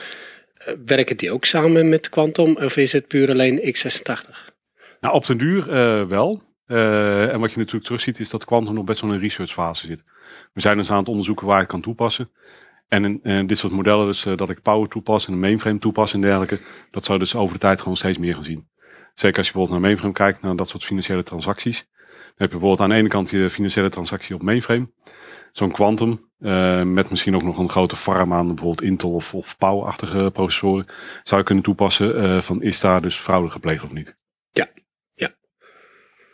Werken 0.86 1.18
die 1.18 1.31
ook 1.31 1.45
samen 1.45 1.90
met 1.90 2.10
Quantum 2.10 2.56
of 2.56 2.78
is 2.78 2.92
het 2.92 3.07
puur 3.07 3.30
alleen 3.30 3.60
x86? 3.60 4.51
Nou, 5.00 5.16
op 5.16 5.25
den 5.25 5.38
duur 5.38 5.68
wel. 6.07 6.42
En 6.66 7.40
wat 7.40 7.51
je 7.51 7.57
natuurlijk 7.57 7.86
terugziet 7.86 8.19
is 8.19 8.30
dat 8.30 8.45
Quantum 8.45 8.74
nog 8.74 8.84
best 8.84 9.01
wel 9.01 9.10
in 9.10 9.16
een 9.16 9.22
researchfase 9.22 9.86
zit. 9.86 10.04
We 10.54 10.62
zijn 10.62 10.78
dus 10.78 10.92
aan 10.92 10.98
het 10.98 11.07
onderzoeken 11.07 11.48
waar 11.48 11.62
ik 11.62 11.68
kan 11.68 11.81
toepassen. 11.81 12.31
En 12.88 13.22
dit 13.48 13.57
soort 13.57 13.74
modellen, 13.74 14.06
dus 14.06 14.25
dat 14.36 14.50
ik 14.50 14.62
Power 14.62 14.89
toepas 14.89 15.28
en 15.28 15.34
een 15.34 15.39
mainframe 15.39 15.80
toepas 15.80 16.13
en 16.13 16.22
dergelijke, 16.22 16.60
dat 16.92 17.06
zou 17.06 17.19
dus 17.19 17.36
over 17.36 17.54
de 17.54 17.60
tijd 17.60 17.80
gewoon 17.80 17.98
steeds 17.98 18.18
meer 18.18 18.34
gaan 18.34 18.44
zien. 18.44 18.68
Zeker 19.13 19.38
als 19.38 19.48
je 19.48 19.54
bijvoorbeeld 19.54 19.69
naar 19.69 19.89
mainframe 19.89 20.13
kijkt, 20.13 20.42
naar 20.42 20.56
dat 20.56 20.69
soort 20.69 20.83
financiële 20.83 21.24
transacties. 21.24 21.88
Dan 22.04 22.42
heb 22.42 22.51
je 22.51 22.57
bijvoorbeeld 22.57 22.81
aan 22.81 22.89
de 22.89 22.95
ene 22.95 23.07
kant 23.07 23.30
je 23.30 23.50
financiële 23.50 23.89
transactie 23.89 24.36
op 24.36 24.42
mainframe. 24.42 24.92
Zo'n 25.51 25.71
Quantum, 25.71 26.30
eh, 26.39 26.83
met 26.83 27.10
misschien 27.10 27.36
ook 27.36 27.44
nog 27.44 27.57
een 27.57 27.69
grote 27.69 27.95
farm 27.95 28.33
aan 28.33 28.48
bijvoorbeeld 28.48 28.81
Intel 28.81 29.13
of, 29.13 29.33
of 29.33 29.57
Power-achtige 29.57 30.30
processoren, 30.33 30.86
zou 31.24 31.39
je 31.39 31.45
kunnen 31.45 31.63
toepassen 31.63 32.21
eh, 32.21 32.42
van 32.42 32.62
is 32.62 32.80
daar 32.80 33.01
dus 33.01 33.15
fraude 33.15 33.50
gepleegd 33.50 33.83
of 33.83 33.92
niet. 33.92 34.15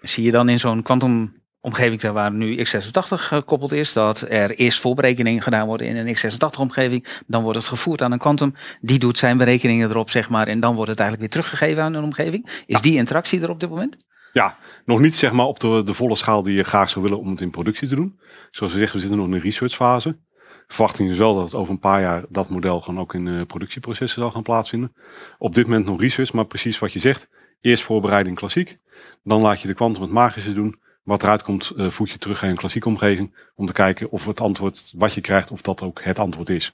Zie 0.01 0.23
je 0.23 0.31
dan 0.31 0.49
in 0.49 0.59
zo'n 0.59 0.83
quantum 0.83 1.38
omgeving 1.61 2.01
waar 2.01 2.31
nu 2.31 2.57
x86 2.57 3.13
gekoppeld 3.13 3.71
is, 3.71 3.93
dat 3.93 4.25
er 4.29 4.51
eerst 4.51 4.79
voorberekeningen 4.79 5.41
gedaan 5.41 5.67
worden 5.67 5.87
in 5.87 5.95
een 5.95 6.17
x86 6.17 6.59
omgeving, 6.59 7.21
dan 7.27 7.43
wordt 7.43 7.57
het 7.57 7.67
gevoerd 7.67 8.01
aan 8.01 8.11
een 8.11 8.19
quantum, 8.19 8.55
die 8.81 8.99
doet 8.99 9.17
zijn 9.17 9.37
berekeningen 9.37 9.89
erop, 9.89 10.09
zeg 10.09 10.29
maar, 10.29 10.47
en 10.47 10.59
dan 10.59 10.75
wordt 10.75 10.89
het 10.89 10.99
eigenlijk 10.99 11.33
weer 11.33 11.41
teruggegeven 11.41 11.83
aan 11.83 11.93
een 11.93 12.03
omgeving. 12.03 12.63
Is 12.65 12.81
die 12.81 12.95
interactie 12.95 13.41
er 13.41 13.49
op 13.49 13.59
dit 13.59 13.69
moment? 13.69 13.97
Ja, 14.33 14.57
nog 14.85 14.99
niet 14.99 15.15
zeg 15.15 15.31
maar 15.31 15.45
op 15.45 15.59
de, 15.59 15.81
de 15.85 15.93
volle 15.93 16.15
schaal 16.15 16.43
die 16.43 16.55
je 16.55 16.63
graag 16.63 16.89
zou 16.89 17.03
willen 17.03 17.19
om 17.19 17.29
het 17.29 17.41
in 17.41 17.49
productie 17.49 17.87
te 17.87 17.95
doen. 17.95 18.19
Zoals 18.51 18.73
we 18.73 18.79
zeggen, 18.79 18.95
we 18.95 19.01
zitten 19.01 19.19
nog 19.19 19.27
in 19.27 19.33
een 19.33 19.41
researchfase. 19.41 20.19
Verwachting 20.67 21.09
is 21.09 21.17
wel 21.17 21.35
dat 21.35 21.53
over 21.53 21.71
een 21.71 21.79
paar 21.79 22.01
jaar 22.01 22.25
dat 22.29 22.49
model 22.49 22.81
gewoon 22.81 22.99
ook 22.99 23.13
in 23.13 23.27
eh, 23.27 23.41
productieprocessen 23.45 24.21
zal 24.21 24.31
gaan 24.31 24.43
plaatsvinden. 24.43 24.93
Op 25.37 25.55
dit 25.55 25.65
moment 25.65 25.85
nog 25.85 25.99
research, 25.99 26.33
maar 26.33 26.45
precies 26.45 26.79
wat 26.79 26.93
je 26.93 26.99
zegt. 26.99 27.29
Eerst 27.61 27.83
voorbereiding 27.83 28.35
klassiek. 28.35 28.77
Dan 29.23 29.41
laat 29.41 29.61
je 29.61 29.67
de 29.67 29.73
kwantum 29.73 30.01
het 30.01 30.11
magische 30.11 30.53
doen. 30.53 30.79
Wat 31.09 31.23
eruit 31.23 31.43
komt, 31.43 31.71
voeg 31.75 32.09
je 32.09 32.17
terug 32.17 32.43
in 32.43 32.49
een 32.49 32.55
klassieke 32.55 32.87
omgeving. 32.87 33.35
Om 33.55 33.65
te 33.65 33.73
kijken 33.73 34.11
of 34.11 34.25
het 34.25 34.41
antwoord 34.41 34.91
wat 34.95 35.13
je 35.13 35.21
krijgt, 35.21 35.51
of 35.51 35.61
dat 35.61 35.81
ook 35.81 36.03
het 36.03 36.19
antwoord 36.19 36.49
is. 36.49 36.71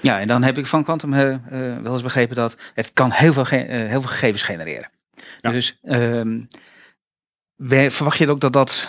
Ja, 0.00 0.20
en 0.20 0.28
dan 0.28 0.42
heb 0.42 0.58
ik 0.58 0.66
van 0.66 0.84
quantum 0.84 1.14
eh, 1.14 1.36
wel 1.82 1.92
eens 1.92 2.02
begrepen 2.02 2.36
dat 2.36 2.56
het 2.74 2.92
kan 2.92 3.10
heel 3.10 3.32
veel, 3.32 3.44
ge- 3.44 3.56
heel 3.56 4.00
veel 4.00 4.10
gegevens 4.10 4.42
genereren. 4.42 4.90
Ja. 5.40 5.50
Dus 5.50 5.78
ehm, 5.82 6.40
verwacht 7.90 8.18
je 8.18 8.30
ook 8.30 8.40
dat 8.40 8.52
dat 8.52 8.88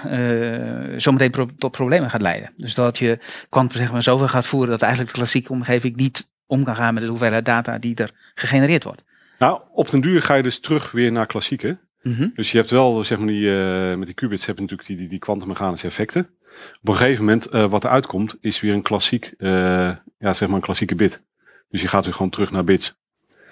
zometeen 0.96 1.32
pro- 1.32 1.50
tot 1.58 1.72
problemen 1.72 2.10
gaat 2.10 2.22
leiden? 2.22 2.54
Dus 2.58 2.74
dat 2.74 2.98
je 2.98 3.20
quantum 3.50 3.78
zeg 3.78 3.92
maar 3.92 4.04
zoveel 4.04 4.28
gaat 4.28 4.48
voeren 4.48 4.70
dat 4.70 4.82
eigenlijk 4.82 5.12
de 5.14 5.18
klassieke 5.20 5.52
omgeving 5.52 5.96
niet 5.96 6.28
om 6.46 6.64
kan 6.64 6.76
gaan 6.76 6.94
met 6.94 7.04
de 7.04 7.10
hoeveelheid 7.10 7.46
data 7.46 7.78
die 7.78 7.96
er 7.96 8.12
gegenereerd 8.34 8.84
wordt. 8.84 9.04
Nou, 9.40 9.62
op 9.72 9.90
den 9.90 10.02
duur 10.02 10.22
ga 10.22 10.36
je 10.36 10.44
dus 10.44 10.60
terug 10.60 10.92
weer 10.92 11.12
naar 11.12 11.26
klassieke. 11.26 11.80
Mhm. 12.02 12.28
Dus 12.34 12.52
je 12.52 12.58
hebt 12.58 12.70
wel, 12.70 13.04
zeg 13.04 13.18
maar, 13.18 13.28
die, 13.28 13.50
eh, 13.50 13.96
met 13.96 14.06
die 14.06 14.16
qubits 14.16 14.46
heb 14.46 14.56
je 14.56 14.62
natuurlijk 14.62 14.88
die, 14.88 14.98
die, 14.98 15.08
die 15.08 15.20
kwantummechanische 15.20 15.88
effecten. 15.88 16.28
Op 16.82 16.88
een 16.90 16.96
gegeven 16.96 17.26
moment, 17.26 17.46
eh, 17.46 17.70
wat 17.70 17.84
eruit 17.84 18.06
komt, 18.06 18.38
is 18.42 18.60
weer 18.60 18.74
een 18.74 18.82
klassiek, 18.82 19.34
eh, 19.38 19.50
ja, 20.18 20.34
zeg 20.34 20.48
maar 20.48 20.58
een 20.58 20.64
klassieke 20.64 20.96
bit. 20.96 21.26
Dus 21.70 21.82
je 21.82 21.88
gaat 21.88 22.06
weer 22.06 22.14
gewoon 22.14 22.32
terug 22.32 22.52
naar 22.52 22.64
bits. 22.64 22.98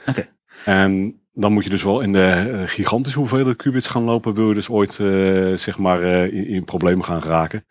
Oké. 0.08 0.28
En 0.66 1.22
dan 1.34 1.54
moet 1.54 1.64
je 1.64 1.70
dus 1.70 1.84
wel 1.84 2.02
in 2.02 2.14
de 2.14 2.64
gigantische 2.66 3.20
hoeveelheid 3.20 3.58
qubits 3.58 3.88
gaan 3.88 4.04
lopen, 4.04 4.34
wil 4.34 4.48
je 4.48 4.54
dus 4.54 4.70
ooit, 4.70 4.94
zeg 5.60 5.78
maar, 5.78 6.04
in, 6.04 6.48
in 6.48 6.64
problemen 6.64 7.06
gaan 7.06 7.22
geraken. 7.22 7.66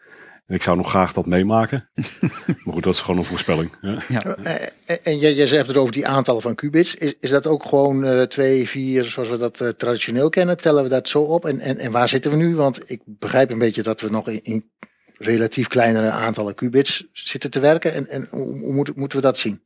En 0.46 0.54
ik 0.54 0.62
zou 0.62 0.76
nog 0.76 0.88
graag 0.88 1.12
dat 1.12 1.26
meemaken. 1.26 1.88
maar 2.64 2.74
goed, 2.74 2.82
dat 2.84 2.94
is 2.94 3.00
gewoon 3.00 3.18
een 3.18 3.24
voorspelling. 3.24 3.70
Ja. 3.80 4.02
Ja. 4.08 4.20
Eh, 4.36 4.68
En, 4.84 5.04
en 5.04 5.18
jij, 5.18 5.34
jij 5.34 5.46
hebt 5.56 5.68
het 5.68 5.76
over 5.76 5.92
die 5.92 6.06
aantallen 6.06 6.42
van 6.42 6.54
qubits. 6.54 6.94
Is, 6.94 7.14
is 7.20 7.30
dat 7.30 7.46
ook 7.46 7.64
gewoon 7.64 8.04
eh, 8.04 8.22
twee, 8.22 8.68
vier, 8.68 9.04
zoals 9.04 9.28
we 9.28 9.36
dat 9.38 9.60
eh, 9.60 9.68
traditioneel 9.68 10.28
kennen? 10.28 10.56
Tellen 10.56 10.82
we 10.82 10.88
dat 10.88 11.08
zo 11.08 11.20
op? 11.22 11.44
En, 11.44 11.60
en, 11.60 11.78
en 11.78 11.92
waar 11.92 12.08
zitten 12.08 12.30
we 12.30 12.36
nu? 12.36 12.56
Want 12.56 12.90
ik 12.90 13.00
begrijp 13.04 13.50
een 13.50 13.58
beetje 13.58 13.82
dat 13.82 14.00
we 14.00 14.10
nog 14.10 14.28
in, 14.28 14.42
in 14.42 14.70
relatief 15.18 15.66
kleinere 15.68 16.10
aantallen 16.10 16.54
qubits 16.54 17.04
zitten 17.12 17.50
te 17.50 17.60
werken. 17.60 17.94
En, 17.94 18.08
en 18.08 18.26
hoe, 18.30 18.58
hoe 18.58 18.72
moet- 18.72 18.96
moeten 18.96 19.18
we 19.18 19.24
dat 19.24 19.38
zien? 19.38 19.62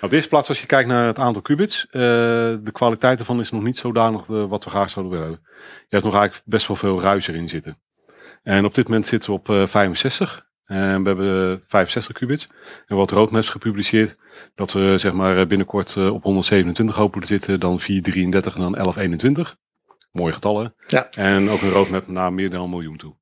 Op 0.00 0.08
de 0.10 0.14
eerste 0.14 0.30
plaats, 0.30 0.48
als 0.48 0.60
je 0.60 0.66
kijkt 0.66 0.88
naar 0.88 1.06
het 1.06 1.18
aantal 1.18 1.42
qubits, 1.42 1.86
eh, 1.90 2.00
de 2.62 2.70
kwaliteit 2.72 3.18
ervan 3.18 3.40
is 3.40 3.50
nog 3.50 3.62
niet 3.62 3.76
zodanig 3.76 4.28
eh, 4.28 4.48
wat 4.48 4.64
we 4.64 4.70
graag 4.70 4.90
zouden 4.90 5.12
willen 5.18 5.28
hebben. 5.30 5.50
Je 5.80 5.86
hebt 5.88 6.04
nog 6.04 6.14
eigenlijk 6.14 6.44
best 6.48 6.66
wel 6.66 6.76
veel 6.76 7.00
ruis 7.00 7.28
erin 7.28 7.48
zitten. 7.48 7.78
En 8.42 8.64
op 8.64 8.74
dit 8.74 8.86
moment 8.86 9.06
zitten 9.06 9.30
we 9.30 9.36
op 9.36 9.50
eh, 9.50 9.66
65. 9.66 10.46
En 10.64 11.02
we 11.02 11.08
hebben 11.08 11.62
65 11.66 12.16
qubits. 12.16 12.48
En 12.86 12.96
wat 12.96 13.10
roadmaps 13.10 13.48
gepubliceerd, 13.48 14.16
dat 14.54 14.72
we 14.72 14.98
zeg 14.98 15.12
maar 15.12 15.46
binnenkort 15.46 15.96
eh, 15.96 16.12
op 16.12 16.22
127 16.22 16.96
hopen 16.96 17.20
te 17.20 17.26
zitten, 17.26 17.60
dan 17.60 17.80
433 17.80 18.54
en 18.54 18.60
dan 18.60 18.72
1121. 18.72 19.56
Mooie 20.12 20.32
getallen. 20.32 20.74
Ja. 20.86 21.10
En 21.10 21.48
ook 21.48 21.60
een 21.60 21.70
roadmap 21.70 22.06
naar 22.06 22.32
meer 22.32 22.50
dan 22.50 22.62
een 22.62 22.70
miljoen 22.70 22.96
toe. 22.96 23.16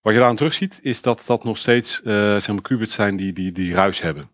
Wat 0.00 0.12
je 0.12 0.18
daaraan 0.18 0.36
terugziet, 0.36 0.80
is 0.82 1.02
dat 1.02 1.22
dat 1.26 1.44
nog 1.44 1.58
steeds 1.58 2.02
eh, 2.02 2.14
zeg 2.14 2.48
maar 2.48 2.62
qubits 2.62 2.94
zijn 2.94 3.16
die, 3.16 3.32
die, 3.32 3.52
die 3.52 3.74
ruis 3.74 4.00
hebben. 4.00 4.30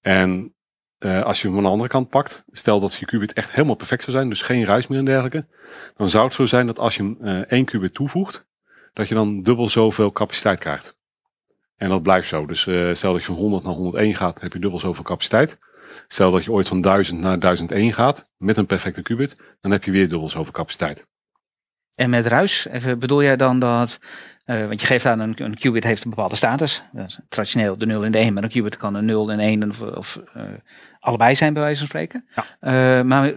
En 0.00 0.55
eh, 0.98 1.22
als 1.22 1.42
je 1.42 1.48
hem 1.48 1.56
aan 1.56 1.62
de 1.62 1.68
andere 1.68 1.88
kant 1.88 2.08
pakt, 2.08 2.44
stel 2.50 2.80
dat 2.80 2.94
je 2.94 3.06
qubit 3.06 3.32
echt 3.32 3.50
helemaal 3.50 3.74
perfect 3.74 4.02
zou 4.02 4.16
zijn, 4.16 4.28
dus 4.28 4.42
geen 4.42 4.64
ruis 4.64 4.86
meer 4.86 4.98
en 4.98 5.04
dergelijke, 5.04 5.46
dan 5.96 6.10
zou 6.10 6.24
het 6.24 6.34
zo 6.34 6.46
zijn 6.46 6.66
dat 6.66 6.78
als 6.78 6.96
je 6.96 7.02
hem 7.02 7.16
eh, 7.20 7.38
één 7.38 7.64
qubit 7.64 7.94
toevoegt, 7.94 8.46
dat 8.92 9.08
je 9.08 9.14
dan 9.14 9.42
dubbel 9.42 9.68
zoveel 9.68 10.12
capaciteit 10.12 10.58
krijgt. 10.58 10.96
En 11.76 11.88
dat 11.88 12.02
blijft 12.02 12.28
zo. 12.28 12.46
Dus 12.46 12.66
eh, 12.66 12.92
stel 12.92 13.12
dat 13.12 13.20
je 13.20 13.26
van 13.26 13.34
100 13.34 13.64
naar 13.64 13.72
101 13.72 14.14
gaat, 14.14 14.40
heb 14.40 14.52
je 14.52 14.58
dubbel 14.58 14.78
zoveel 14.78 15.04
capaciteit. 15.04 15.58
Stel 16.08 16.30
dat 16.30 16.44
je 16.44 16.52
ooit 16.52 16.68
van 16.68 16.80
1000 16.80 17.20
naar 17.20 17.38
1001 17.38 17.92
gaat, 17.92 18.30
met 18.36 18.56
een 18.56 18.66
perfecte 18.66 19.02
qubit, 19.02 19.56
dan 19.60 19.70
heb 19.70 19.84
je 19.84 19.90
weer 19.90 20.08
dubbel 20.08 20.28
zoveel 20.28 20.52
capaciteit. 20.52 21.08
En 21.96 22.10
met 22.10 22.26
ruis, 22.26 22.66
even, 22.68 22.98
bedoel 22.98 23.22
jij 23.22 23.36
dan 23.36 23.58
dat, 23.58 24.00
eh, 24.44 24.66
want 24.66 24.80
je 24.80 24.86
geeft 24.86 25.06
aan 25.06 25.20
een, 25.20 25.34
een 25.36 25.56
qubit 25.56 25.84
heeft 25.84 26.04
een 26.04 26.10
bepaalde 26.10 26.36
status. 26.36 26.82
Traditioneel 27.28 27.78
de 27.78 27.86
0 27.86 28.04
en 28.04 28.12
de 28.12 28.18
1, 28.18 28.34
maar 28.34 28.42
een 28.42 28.48
qubit 28.48 28.76
kan 28.76 28.94
een 28.94 29.04
0 29.04 29.30
en 29.30 29.40
1 29.40 29.68
of, 29.68 29.80
of 29.80 30.22
eh, 30.34 30.42
allebei 31.00 31.34
zijn 31.34 31.52
bij 31.52 31.62
wijze 31.62 31.78
van 31.78 31.88
spreken. 31.88 32.28
Eh, 32.60 33.02
maar 33.02 33.32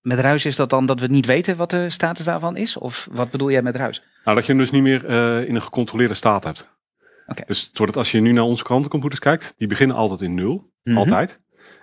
met 0.00 0.18
ruis 0.18 0.44
is 0.44 0.56
dat 0.56 0.70
dan 0.70 0.86
dat 0.86 1.00
we 1.00 1.06
niet 1.06 1.26
weten 1.26 1.56
wat 1.56 1.70
de 1.70 1.90
status 1.90 2.24
daarvan 2.24 2.56
is? 2.56 2.76
Of 2.76 3.08
wat 3.10 3.30
bedoel 3.30 3.50
jij 3.50 3.62
met 3.62 3.76
ruis? 3.76 4.04
Nou, 4.24 4.36
dat 4.36 4.46
je 4.46 4.52
hem 4.52 4.60
dus 4.60 4.70
niet 4.70 4.82
meer 4.82 5.04
in 5.48 5.54
een 5.54 5.62
gecontroleerde 5.62 6.14
staat 6.14 6.44
hebt. 6.44 6.72
Oké. 7.26 7.42
Dus 7.46 7.66
het 7.66 7.78
wordt 7.78 7.96
als 7.96 8.10
je 8.10 8.20
nu 8.20 8.32
naar 8.32 8.44
onze 8.44 8.62
kwantumcomputers 8.62 9.20
kijkt, 9.20 9.54
die 9.56 9.68
beginnen 9.68 9.96
altijd 9.96 10.20
in 10.20 10.34
nul. 10.34 10.72
Mhm. 10.82 10.96
Altijd. 10.96 11.38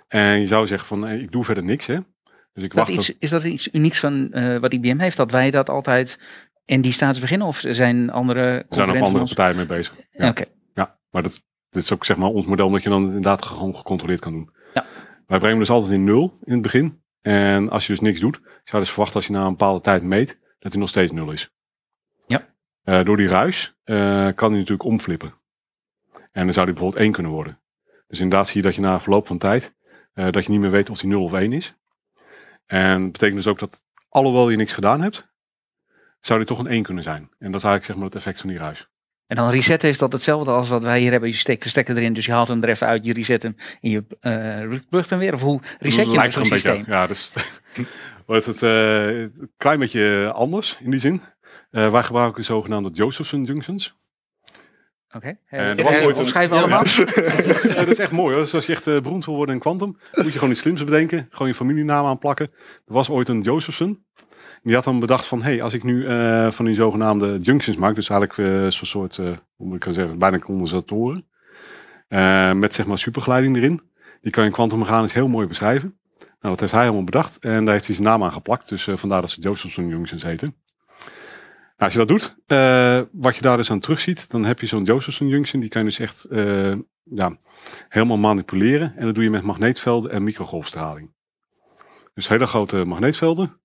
En 0.08 0.40
je 0.40 0.46
zou 0.46 0.66
zeggen 0.66 0.88
van, 0.88 1.08
ik 1.08 1.32
doe 1.32 1.44
verder 1.44 1.64
niks 1.64 1.86
hè. 1.86 1.98
Dus 2.52 2.64
ik 2.64 2.70
Is 2.70 2.76
dat, 2.76 2.86
wacht 2.86 2.98
iets, 2.98 3.10
op- 3.10 3.16
is 3.18 3.30
dat 3.30 3.44
iets 3.44 3.68
unieks 3.72 4.00
van 4.00 4.32
eh, 4.32 4.58
wat 4.58 4.72
IBM 4.72 4.98
heeft? 4.98 5.16
Dat 5.16 5.30
wij 5.30 5.50
dat 5.50 5.70
altijd 5.70 6.18
in 6.64 6.80
die 6.80 6.92
status 6.92 7.20
beginnen? 7.20 7.46
Of 7.46 7.64
zijn 7.68 8.10
andere 8.10 8.40
Er 8.40 8.64
zijn 8.68 8.88
ook 8.88 8.96
van 8.96 9.06
andere 9.06 9.24
partijen 9.24 9.56
mee 9.56 9.66
bezig. 9.66 9.94
Ja. 10.10 10.34
Ja, 10.74 10.98
maar 11.10 11.22
dat, 11.22 11.42
is 11.70 11.92
ook 11.92 12.04
zeg 12.04 12.16
maar 12.16 12.28
ons 12.28 12.46
model 12.46 12.70
dat 12.70 12.82
je 12.82 12.88
dan 12.88 13.06
inderdaad 13.06 13.44
gewoon 13.44 13.76
gecontroleerd 13.76 14.20
kan 14.20 14.32
doen. 14.32 14.50
Ja. 14.74 14.84
Wij 15.26 15.38
brengen 15.38 15.58
dus 15.58 15.70
altijd 15.70 15.92
in 15.92 16.04
nul 16.04 16.38
in 16.44 16.52
het 16.52 16.62
begin. 16.62 17.02
En 17.20 17.70
als 17.70 17.86
je 17.86 17.92
dus 17.92 18.02
niks 18.02 18.20
doet, 18.20 18.36
zou 18.42 18.52
je 18.64 18.78
dus 18.78 18.88
verwachten 18.88 19.16
als 19.16 19.26
je 19.26 19.32
na 19.32 19.42
een 19.42 19.50
bepaalde 19.50 19.80
tijd 19.80 20.02
meet, 20.02 20.36
dat 20.58 20.72
hij 20.72 20.80
nog 20.80 20.90
steeds 20.90 21.12
nul 21.12 21.30
is. 21.32 21.50
Ja. 22.26 22.48
Eh, 22.82 23.04
door 23.04 23.16
die 23.16 23.28
ruis 23.28 23.74
eh, 23.84 23.94
kan 24.34 24.48
hij 24.50 24.58
natuurlijk 24.58 24.84
omflippen. 24.84 25.34
En 26.32 26.44
dan 26.44 26.52
zou 26.52 26.66
die 26.66 26.74
bijvoorbeeld 26.74 27.04
1 27.04 27.12
kunnen 27.12 27.32
worden. 27.32 27.60
Dus 28.06 28.20
inderdaad 28.20 28.48
zie 28.48 28.56
je 28.56 28.66
dat 28.66 28.74
je 28.74 28.80
na 28.80 29.00
verloop 29.00 29.26
van 29.26 29.38
tijd, 29.38 29.74
dat 30.14 30.44
je 30.44 30.50
niet 30.50 30.60
meer 30.60 30.70
weet 30.70 30.90
of 30.90 30.98
die 30.98 31.08
0 31.08 31.24
of 31.24 31.32
1 31.32 31.52
is. 31.52 31.74
En 32.72 33.02
dat 33.02 33.12
betekent 33.12 33.36
dus 33.36 33.46
ook 33.46 33.58
dat, 33.58 33.82
alhoewel 34.08 34.50
je 34.50 34.56
niks 34.56 34.72
gedaan 34.72 35.00
hebt, 35.00 35.32
zou 36.20 36.38
die 36.38 36.48
toch 36.48 36.58
een 36.58 36.66
1 36.66 36.82
kunnen 36.82 37.02
zijn. 37.02 37.22
En 37.22 37.52
dat 37.52 37.60
is 37.60 37.66
eigenlijk 37.66 37.84
zeg 37.84 37.96
maar 37.96 38.04
het 38.04 38.14
effect 38.14 38.40
van 38.40 38.48
die 38.48 38.58
ruis. 38.58 38.90
En 39.26 39.36
dan 39.36 39.50
resetten 39.50 39.88
is 39.88 39.98
dat 39.98 40.12
hetzelfde 40.12 40.50
als 40.50 40.68
wat 40.68 40.82
wij 40.82 41.00
hier 41.00 41.10
hebben. 41.10 41.28
Je 41.28 41.34
steekt 41.34 41.62
de 41.62 41.68
stekker 41.68 41.96
erin, 41.96 42.12
dus 42.12 42.24
je 42.24 42.32
haalt 42.32 42.48
hem 42.48 42.62
er 42.62 42.68
even 42.68 42.86
uit, 42.86 43.04
je 43.04 43.12
reset 43.12 43.42
hem 43.42 43.56
en 43.80 43.90
je 43.90 44.04
eh 44.20 44.78
plugt 44.88 45.10
hem 45.10 45.18
weer. 45.18 45.32
Of 45.32 45.40
hoe 45.40 45.60
reset 45.78 45.98
je 45.98 46.04
nou 46.04 46.16
Lijkt 46.16 46.32
zo'n 46.32 46.42
een 46.42 46.48
beetje 46.48 46.68
systeem? 46.68 46.94
Ja, 46.94 47.06
dus 47.06 47.32
wordt 48.26 48.46
het 48.46 48.62
eh, 48.62 49.20
een 49.20 49.52
klein 49.56 49.78
beetje 49.78 50.32
anders 50.34 50.78
in 50.80 50.90
die 50.90 51.00
zin. 51.00 51.22
Eh, 51.70 51.90
wij 51.90 52.02
gebruiken 52.02 52.40
de 52.40 52.46
zogenaamde 52.46 52.90
Josephson 52.90 53.44
junctions. 53.44 53.94
Oké. 55.12 55.26
Eh, 55.46 55.68
een- 55.68 56.14
omschrijven 56.18 56.56
Ja, 56.56 56.62
allemaal. 56.62 56.84
Ja, 57.68 57.74
dat 57.74 57.88
is 57.88 57.98
echt 57.98 58.12
mooi 58.12 58.34
hoor. 58.34 58.42
Dus 58.42 58.54
als 58.54 58.66
je 58.66 58.72
echt 58.72 58.86
eh, 58.86 59.00
beroemd 59.00 59.24
wil 59.24 59.34
worden 59.34 59.54
in 59.54 59.60
quantum, 59.60 59.96
moet 60.12 60.26
je 60.26 60.32
gewoon 60.32 60.50
iets 60.50 60.60
slims 60.60 60.84
bedenken. 60.84 61.26
Gewoon 61.30 61.48
je 61.48 61.54
familienaam 61.54 62.04
aanplakken. 62.04 62.46
Er 62.86 62.92
was 62.92 63.10
ooit 63.10 63.28
een 63.28 63.40
Josephson. 63.40 64.04
Die 64.62 64.74
had 64.74 64.84
dan 64.84 65.00
bedacht 65.00 65.26
van, 65.26 65.42
hey, 65.42 65.62
als 65.62 65.72
ik 65.72 65.82
nu 65.82 66.06
eh, 66.06 66.50
van 66.50 66.64
die 66.64 66.74
zogenaamde 66.74 67.36
junctions 67.36 67.78
maak, 67.78 67.94
dus 67.94 68.08
eigenlijk 68.08 68.72
zo'n 68.72 68.86
soort, 68.86 69.16
hoe 69.16 69.66
moet 69.66 69.76
ik 69.76 69.82
het 69.84 69.94
zeggen, 69.94 70.18
bijna 70.18 70.38
condensatoren. 70.38 71.26
met 72.58 72.74
zeg 72.74 72.86
maar 72.86 72.98
supergeleiding 72.98 73.56
erin. 73.56 73.80
Die 74.20 74.32
kan 74.32 74.44
je 74.44 74.50
kwantummechanisch 74.50 75.12
heel 75.12 75.26
mooi 75.26 75.46
beschrijven. 75.46 75.96
Nou, 76.18 76.54
dat 76.54 76.60
heeft 76.60 76.72
hij 76.72 76.82
helemaal 76.82 77.04
bedacht. 77.04 77.38
En 77.38 77.64
daar 77.64 77.72
heeft 77.74 77.86
hij 77.86 77.94
zijn 77.94 78.06
naam 78.08 78.22
aan 78.22 78.32
geplakt. 78.32 78.68
Dus 78.68 78.88
vandaar 78.92 79.20
dat 79.20 79.30
ze 79.30 79.40
Josephson 79.40 79.88
junctions 79.88 80.22
heten. 80.22 80.54
Nou, 81.82 81.94
als 81.94 82.02
je 82.02 82.08
dat 82.08 82.18
doet, 82.18 82.36
eh, 82.46 83.00
wat 83.12 83.36
je 83.36 83.42
daar 83.42 83.56
dus 83.56 83.70
aan 83.70 83.80
terugziet, 83.80 84.30
dan 84.30 84.44
heb 84.44 84.60
je 84.60 84.66
zo'n 84.66 84.84
Josephson 84.84 85.28
junction. 85.28 85.60
Die 85.60 85.70
kan 85.70 85.82
je 85.82 85.88
dus 85.88 85.98
echt 85.98 86.24
eh, 86.24 86.72
ja, 87.02 87.36
helemaal 87.88 88.16
manipuleren. 88.16 88.94
En 88.96 89.04
dat 89.04 89.14
doe 89.14 89.24
je 89.24 89.30
met 89.30 89.42
magneetvelden 89.42 90.10
en 90.10 90.24
microgolfstraling. 90.24 91.14
Dus 92.14 92.28
hele 92.28 92.46
grote 92.46 92.84
magneetvelden. 92.84 93.60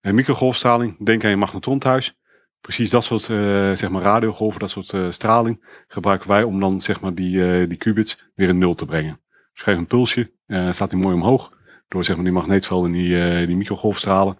En 0.00 0.14
microgolfstraling, 0.14 1.04
denk 1.04 1.24
aan 1.24 1.30
je 1.30 1.36
magnetronthuis. 1.36 2.18
Precies 2.60 2.90
dat 2.90 3.04
soort 3.04 3.28
eh, 3.28 3.36
zeg 3.72 3.88
maar 3.88 4.02
radiogolven, 4.02 4.60
dat 4.60 4.70
soort 4.70 5.14
straling 5.14 5.84
gebruiken 5.88 6.28
wij 6.28 6.42
om 6.42 6.60
dan 6.60 6.80
zeg 6.80 7.00
maar 7.00 7.14
die, 7.14 7.66
die 7.66 7.78
qubits 7.78 8.30
weer 8.34 8.48
in 8.48 8.58
nul 8.58 8.74
te 8.74 8.86
brengen. 8.86 9.20
Dus 9.52 9.62
geef 9.62 9.76
een 9.76 9.86
pulsje, 9.86 10.32
staat 10.70 10.90
die 10.90 10.98
mooi 10.98 11.14
omhoog. 11.14 11.52
Door 11.88 12.04
zeg 12.04 12.16
maar 12.16 12.24
die 12.24 12.34
magneetvelden 12.34 12.92
en 12.92 12.98
die, 12.98 13.46
die 13.46 13.56
microgolfstralen. 13.56 14.38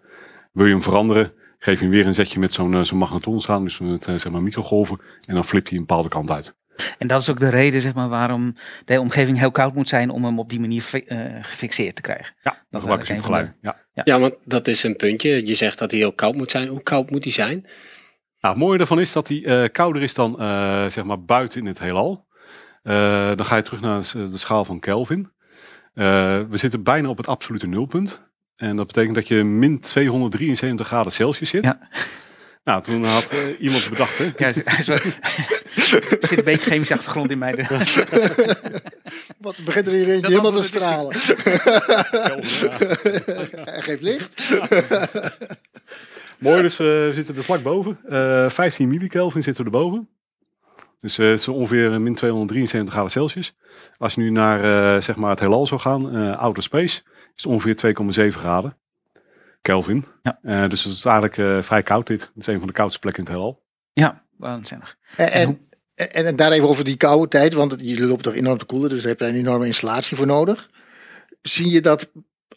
Wil 0.53 0.67
je 0.67 0.73
hem 0.73 0.83
veranderen, 0.83 1.33
geef 1.59 1.79
je 1.79 1.85
hem 1.85 1.95
weer 1.95 2.07
een 2.07 2.15
zetje 2.15 2.39
met 2.41 2.53
zo'n 2.53 2.75
eh, 2.75 2.83
zo'n 2.83 2.99
magnetronstraling. 2.99 3.67
Dus 3.67 3.79
met 3.79 4.07
eh, 4.07 4.15
zeg 4.15 4.33
maar 4.33 4.43
microgolven. 4.43 5.01
En 5.27 5.35
dan 5.35 5.45
flipt 5.45 5.69
hij 5.69 5.79
een 5.79 5.85
bepaalde 5.87 6.09
kant 6.09 6.31
uit. 6.31 6.57
En 6.99 7.07
dat 7.07 7.21
is 7.21 7.31
ook 7.31 7.41
de 7.41 7.49
reden 7.49 7.81
zeg 7.81 7.95
maar, 7.95 8.09
waarom 8.09 8.55
de 8.85 9.01
omgeving 9.01 9.39
heel 9.39 9.51
koud 9.51 9.75
moet 9.75 9.89
zijn 9.89 10.11
om 10.11 10.25
hem 10.25 10.39
op 10.39 10.49
die 10.49 10.61
manier 10.61 10.81
fi- 10.81 11.05
eh, 11.07 11.19
gefixeerd 11.41 11.95
te 11.95 12.03
krijgen. 12.03 12.35
Ja, 12.43 12.63
dan 12.71 12.81
gebruik 12.81 13.01
ik 13.03 13.09
een 13.09 13.15
supergeleiding. 13.15 13.57
Ja. 13.63 14.03
Ja, 14.05 14.19
want 14.19 14.35
dat 14.45 14.69
is 14.69 14.83
een 14.83 14.97
puntje. 14.97 15.47
Je 15.47 15.55
zegt 15.55 15.79
dat 15.79 15.91
hij 15.91 16.01
heel 16.01 16.13
koud 16.13 16.35
moet 16.35 16.51
zijn. 16.51 16.69
Hoe 16.69 16.83
koud 16.83 17.11
moet 17.11 17.25
hij 17.25 17.33
zijn? 17.33 17.61
Nou, 18.41 18.55
het 18.55 18.57
mooie 18.65 18.79
daarvan 18.79 19.01
is 19.01 19.13
dat 19.13 19.29
hij 19.29 19.45
eh, 19.45 19.69
kouder 19.73 20.03
is 20.03 20.15
dan 20.15 20.41
eh, 20.41 20.87
zeg 20.89 21.05
maar 21.05 21.23
buiten 21.25 21.61
in 21.61 21.67
het 21.67 21.79
heelal. 21.79 22.27
Eh, 22.83 23.27
dan 23.37 23.45
ga 23.47 23.57
je 23.57 23.63
terug 23.63 23.81
naar 23.81 24.01
de 24.13 24.39
schaal 24.39 24.65
van 24.65 24.81
Kelvin. 24.81 25.33
Eh, 25.95 26.05
we 26.49 26.57
zitten 26.57 26.83
bijna 26.83 27.09
op 27.09 27.17
het 27.17 27.29
absolute 27.29 27.67
nulpunt. 27.67 28.28
En 28.59 28.77
dat 28.77 28.87
betekent 28.87 29.15
dat 29.15 29.29
je 29.29 29.45
min 29.45 29.81
273 29.81 30.87
graden 30.87 31.13
Celsius 31.13 31.51
zit. 31.51 31.65
Ja. 31.65 31.89
Nou, 32.65 32.83
toen 32.83 33.05
had 33.05 33.31
eh, 33.31 33.39
iemand 33.61 33.89
bedacht, 33.91 34.19
hè? 34.19 34.25
Ja, 34.25 34.31
hij 34.37 34.49
is- 34.49 34.63
hij 34.65 34.79
is 34.79 34.87
wel- 34.87 34.97
er 36.21 36.29
zit 36.29 36.39
een 36.39 36.45
beetje 36.45 36.71
chemische 36.71 36.95
achtergrond 36.95 37.31
in 37.31 37.39
mij. 37.39 37.55
Wat 39.39 39.57
begint 39.65 39.87
er 39.87 39.93
hier 39.93 40.09
eentje 40.09 40.29
helemaal 40.31 40.53
te 40.53 40.63
stralen. 40.63 41.15
Hij 43.65 43.83
geeft 43.89 44.03
licht. 44.03 44.61
Mooi, 46.39 46.63
dus 46.63 46.73
eh, 46.79 46.87
we 46.87 47.11
zitten 47.15 47.37
er 47.37 47.45
vlak 47.45 47.63
boven. 47.63 47.99
Eh 48.09 48.51
15 48.51 48.89
millikelvin 48.89 49.43
zitten 49.43 49.65
we 49.65 49.71
erboven. 49.71 50.09
Dus 50.99 51.19
eh, 51.19 51.29
het 51.29 51.39
is 51.41 51.49
ongeveer 51.49 52.01
min 52.01 52.15
273 52.15 52.93
graden 52.95 53.11
Celsius. 53.13 53.55
Als 53.97 54.15
je 54.15 54.21
nu 54.21 54.31
naar 54.31 54.65
eh, 54.97 55.03
zeg 55.03 55.17
maar 55.17 55.31
het 55.31 55.41
heelal 55.41 55.67
zou 55.67 55.81
gaan, 55.81 56.17
eh 56.17 56.39
outer 56.39 56.63
space, 56.63 57.03
is 57.39 57.47
ongeveer 57.47 57.95
2,7 58.33 58.37
graden 58.39 58.77
Kelvin. 59.63 60.05
Ja. 60.23 60.39
Eh, 60.43 60.69
dus 60.69 60.85
het 60.85 60.93
is 60.93 61.05
eigenlijk 61.05 61.39
eh, 61.39 61.63
vrij 61.63 61.83
koud 61.83 62.07
dit. 62.07 62.21
Het 62.23 62.31
is 62.37 62.47
een 62.47 62.59
van 62.59 62.67
de 62.67 62.73
koudste 62.75 62.99
plekken 62.99 63.23
in 63.25 63.29
het 63.31 63.39
heelal. 63.39 63.63
Ja, 63.93 64.25
waanzinnig. 64.37 64.97
En, 65.17 65.31
en, 65.33 65.61
en, 65.95 66.27
en 66.27 66.37
daar 66.37 66.53
even 66.53 66.69
over 66.69 66.85
die 66.85 66.97
koude 66.97 67.29
tijd, 67.29 67.53
want 67.53 67.71
het- 67.71 67.81
je 67.85 68.07
loopt 68.07 68.23
toch 68.23 68.35
enorm 68.35 68.59
te 68.59 68.65
koelen, 68.65 68.89
dus 68.91 69.01
daar 69.01 69.09
heb 69.11 69.21
je 69.21 69.27
een 69.27 69.35
enorme 69.35 69.67
installatie 69.67 70.17
voor 70.17 70.27
nodig. 70.27 70.71
Zie 71.43 71.71
je 71.71 71.81
dat 71.81 72.11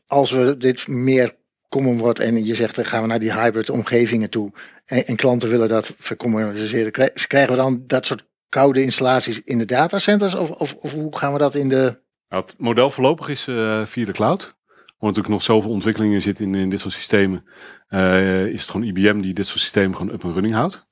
als 0.06 0.32
we 0.32 0.58
dit 0.58 0.88
meer 0.88 1.36
common 1.70 1.98
wordt 1.98 2.20
en 2.20 2.46
je 2.46 2.56
zegt, 2.56 2.76
dan 2.76 2.86
gaan 2.86 3.02
we 3.02 3.08
naar 3.08 3.20
die 3.20 3.34
hybrid 3.34 3.70
omgevingen 3.70 4.30
toe 4.30 4.52
en, 4.86 5.06
en 5.06 5.16
klanten 5.16 5.50
willen 5.50 5.68
dat 5.70 5.94
vercommuniceren, 5.98 6.92
krij- 6.92 7.12
krijgen 7.28 7.52
we 7.52 7.58
dan 7.58 7.84
dat 7.88 8.06
soort 8.06 8.26
koude 8.50 8.84
installaties 8.84 9.42
in 9.44 9.58
de 9.58 9.66
datacenters 9.66 10.36
of, 10.36 10.50
of, 10.50 10.74
of 10.74 10.92
hoe 10.92 11.18
gaan 11.18 11.34
we 11.34 11.40
dat 11.40 11.56
in 11.56 11.70
de... 11.70 12.00
Nou, 12.30 12.44
het 12.44 12.56
model 12.58 12.90
voorlopig 12.90 13.28
is 13.30 13.48
eh, 13.48 13.86
via 13.86 14.06
de 14.06 14.12
cloud. 14.12 14.56
Omdat 15.02 15.16
natuurlijk 15.18 15.48
nog 15.48 15.58
zoveel 15.58 15.76
ontwikkelingen 15.76 16.22
zitten 16.22 16.46
in, 16.46 16.56
in 16.56 16.70
dit 16.70 16.80
soort 16.80 16.94
systemen, 16.94 17.46
eh, 17.88 18.46
is 18.46 18.62
het 18.62 18.70
gewoon 18.70 18.88
IBM 18.88 19.22
die 19.22 19.34
dit 19.34 19.48
soort 19.48 19.60
systemen 19.60 19.96
gewoon 19.96 20.14
up 20.14 20.24
en 20.24 20.34
running 20.34 20.54
houdt. 20.54 20.88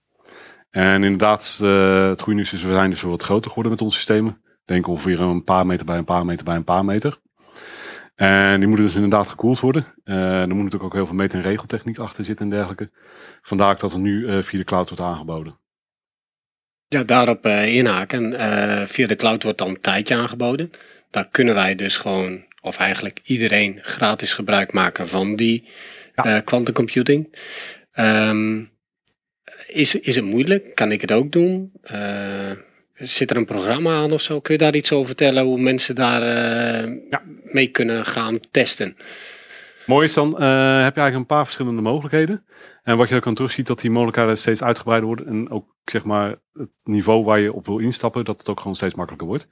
En 0.69 1.03
inderdaad, 1.03 1.59
eh, 1.63 2.09
het 2.09 2.21
goede 2.21 2.35
nieuws 2.35 2.53
is, 2.53 2.63
we 2.63 2.73
zijn 2.73 2.89
dus 2.89 3.01
wel 3.01 3.11
wat 3.11 3.23
groter 3.23 3.47
geworden 3.47 3.71
met 3.71 3.81
onze 3.81 3.97
systemen. 3.97 4.41
Denk 4.65 4.87
ongeveer 4.87 5.21
een 5.21 5.43
paar 5.43 5.65
meter 5.65 5.85
bij 5.85 5.97
een 5.97 6.05
paar 6.05 6.25
meter 6.25 6.45
bij 6.45 6.55
een 6.55 6.63
paar 6.63 6.85
meter. 6.85 7.19
En 8.15 8.59
die 8.59 8.67
moeten 8.67 8.85
dus 8.85 8.95
inderdaad 8.95 9.29
gekoeld 9.29 9.59
worden. 9.59 9.85
Eh 10.03 10.41
er 10.41 10.47
moet 10.47 10.63
natuurlijk 10.63 10.83
ook 10.83 10.93
heel 10.93 11.05
veel 11.05 11.15
meet- 11.15 11.33
en 11.33 11.41
regeltechniek 11.41 11.97
achter 11.97 12.23
zitten 12.23 12.45
en 12.45 12.51
dergelijke. 12.51 12.91
Vandaar 13.41 13.77
dat 13.77 13.91
het 13.91 14.01
nu 14.01 14.43
via 14.43 14.59
de 14.59 14.65
cloud 14.65 14.89
wordt 14.89 15.03
aangeboden. 15.03 15.59
Ja, 16.87 17.03
daarop 17.03 17.45
inhaken. 17.45 18.33
Via 18.87 19.07
de 19.07 19.15
cloud 19.15 19.43
wordt 19.43 19.57
dan 19.57 19.67
een 19.67 19.79
tijdje 19.79 20.15
aangeboden. 20.15 20.71
daar 21.09 21.27
kunnen 21.31 21.53
wij 21.53 21.75
dus 21.75 21.97
gewoon, 21.97 22.47
of 22.61 22.77
eigenlijk 22.77 23.19
iedereen, 23.23 23.79
gratis 23.81 24.33
gebruik 24.33 24.73
maken 24.73 25.07
van 25.07 25.35
die 25.35 25.67
Ja. 26.15 26.23
eh, 26.35 26.43
quantum 26.43 26.73
computing. 26.73 27.37
Ehm, 27.91 28.63
is, 29.67 29.95
is 29.95 30.15
het 30.15 30.25
moeilijk? 30.25 30.75
Kan 30.75 30.91
ik 30.91 31.01
het 31.01 31.11
ook 31.11 31.31
doen? 31.31 31.71
Eh, 31.81 32.51
zit 32.93 33.31
er 33.31 33.37
een 33.37 33.45
programma 33.45 33.95
aan 33.95 34.11
of 34.11 34.21
zo? 34.21 34.39
Kun 34.39 34.53
je 34.53 34.59
daar 34.59 34.75
iets 34.75 34.91
over 34.91 35.07
vertellen 35.07 35.43
hoe 35.43 35.59
mensen 35.59 35.95
daar 35.95 36.21
eh, 36.21 36.93
Ja. 37.09 37.21
mee 37.43 37.67
kunnen 37.67 38.05
gaan 38.05 38.39
testen? 38.51 38.97
Mooi 39.85 40.05
is 40.05 40.13
dan, 40.13 40.27
eh, 40.33 40.83
heb 40.83 40.95
je 40.95 41.01
eigenlijk 41.01 41.15
een 41.15 41.25
paar 41.25 41.43
verschillende 41.43 41.81
mogelijkheden. 41.81 42.45
En 42.83 42.97
wat 42.97 43.09
je 43.09 43.15
ook 43.15 43.21
kan 43.21 43.33
terugziet, 43.33 43.67
dat 43.67 43.79
die 43.81 43.91
mogelijkheden 43.91 44.37
steeds 44.37 44.63
uitgebreider 44.63 45.07
worden. 45.07 45.27
En 45.27 45.49
ook 45.49 45.75
zeg 45.85 46.03
maar 46.03 46.35
het 46.53 46.69
niveau 46.83 47.23
waar 47.23 47.39
je 47.39 47.53
op 47.53 47.65
wil 47.65 47.77
instappen, 47.79 48.25
dat 48.25 48.39
het 48.39 48.49
ook 48.49 48.59
gewoon 48.59 48.75
steeds 48.75 48.93
makkelijker 48.95 49.27
wordt. 49.27 49.47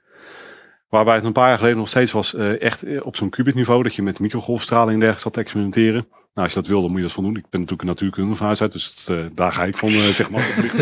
Waarbij 0.88 1.14
het 1.14 1.24
een 1.24 1.32
paar 1.32 1.48
jaar 1.48 1.56
geleden 1.56 1.78
nog 1.78 1.88
steeds 1.88 2.12
was, 2.12 2.34
eh, 2.34 2.60
echt 2.60 2.82
eh, 2.82 3.06
op 3.06 3.16
zo'n 3.16 3.30
qubit 3.30 3.54
niveau, 3.54 3.82
dat 3.82 3.94
je 3.94 4.02
met 4.02 4.20
microgolfstraling 4.20 4.92
en 4.92 4.98
dergelijke 4.98 5.22
zat 5.22 5.32
te 5.32 5.40
experimenteren. 5.40 6.06
Nou, 6.10 6.46
als 6.46 6.52
je 6.52 6.60
dat 6.60 6.68
wil, 6.68 6.80
dan 6.80 6.90
moet 6.90 6.98
je 6.98 7.06
dat 7.06 7.14
van 7.14 7.24
doen. 7.24 7.36
Ik 7.36 7.50
ben 7.50 7.60
natuurlijk 7.60 7.80
een 7.80 7.86
natuurkundige 7.86 8.36
van 8.36 8.46
huis 8.46 8.62
uit, 8.62 8.72
dus 8.72 9.08
eh, 9.08 9.16
daar 9.34 9.52
ga 9.52 9.64
ik 9.64 9.78
van, 9.78 9.88
eh, 9.88 9.94
zeg 9.94 10.30
maar. 10.30 10.72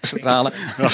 Stralen. 0.00 0.52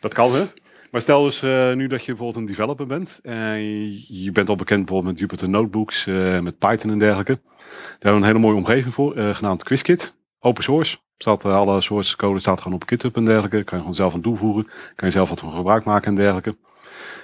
Dat 0.00 0.14
kan, 0.14 0.34
hè? 0.34 0.44
Maar 0.90 1.00
stel 1.00 1.22
dus 1.22 1.40
nu 1.74 1.86
dat 1.86 2.04
je 2.04 2.12
bijvoorbeeld 2.12 2.36
een 2.36 2.46
developer 2.46 2.86
bent. 2.86 3.20
En 3.22 3.62
je, 3.62 4.22
je 4.22 4.32
bent 4.32 4.48
al 4.48 4.56
bekend 4.56 4.84
bijvoorbeeld 4.84 5.12
met 5.12 5.20
Jupyter 5.20 5.48
Notebooks, 5.48 6.04
met 6.40 6.58
Python 6.58 6.90
en 6.90 6.98
dergelijke. 6.98 7.38
Daar 7.42 7.88
hebben 7.90 8.12
we 8.12 8.18
een 8.18 8.32
hele 8.32 8.38
mooie 8.38 8.56
omgeving 8.56 8.94
voor, 8.94 9.34
genaamd 9.34 9.64
QuizKit. 9.64 10.14
Open 10.38 10.62
source. 10.62 10.98
Staat, 11.18 11.44
alle 11.44 11.80
source 11.80 12.16
code 12.16 12.38
staat 12.38 12.60
gewoon 12.60 12.76
op 12.82 12.88
GitHub 12.88 13.16
en 13.16 13.24
dergelijke. 13.24 13.64
Kan 13.64 13.76
je 13.78 13.80
gewoon 13.80 13.94
zelf 13.94 14.14
aan 14.14 14.20
toevoegen. 14.20 14.64
Kan 14.96 15.08
je 15.08 15.10
zelf 15.10 15.28
wat 15.28 15.40
van 15.40 15.52
gebruik 15.52 15.84
maken 15.84 16.08
en 16.08 16.14
dergelijke. 16.14 16.54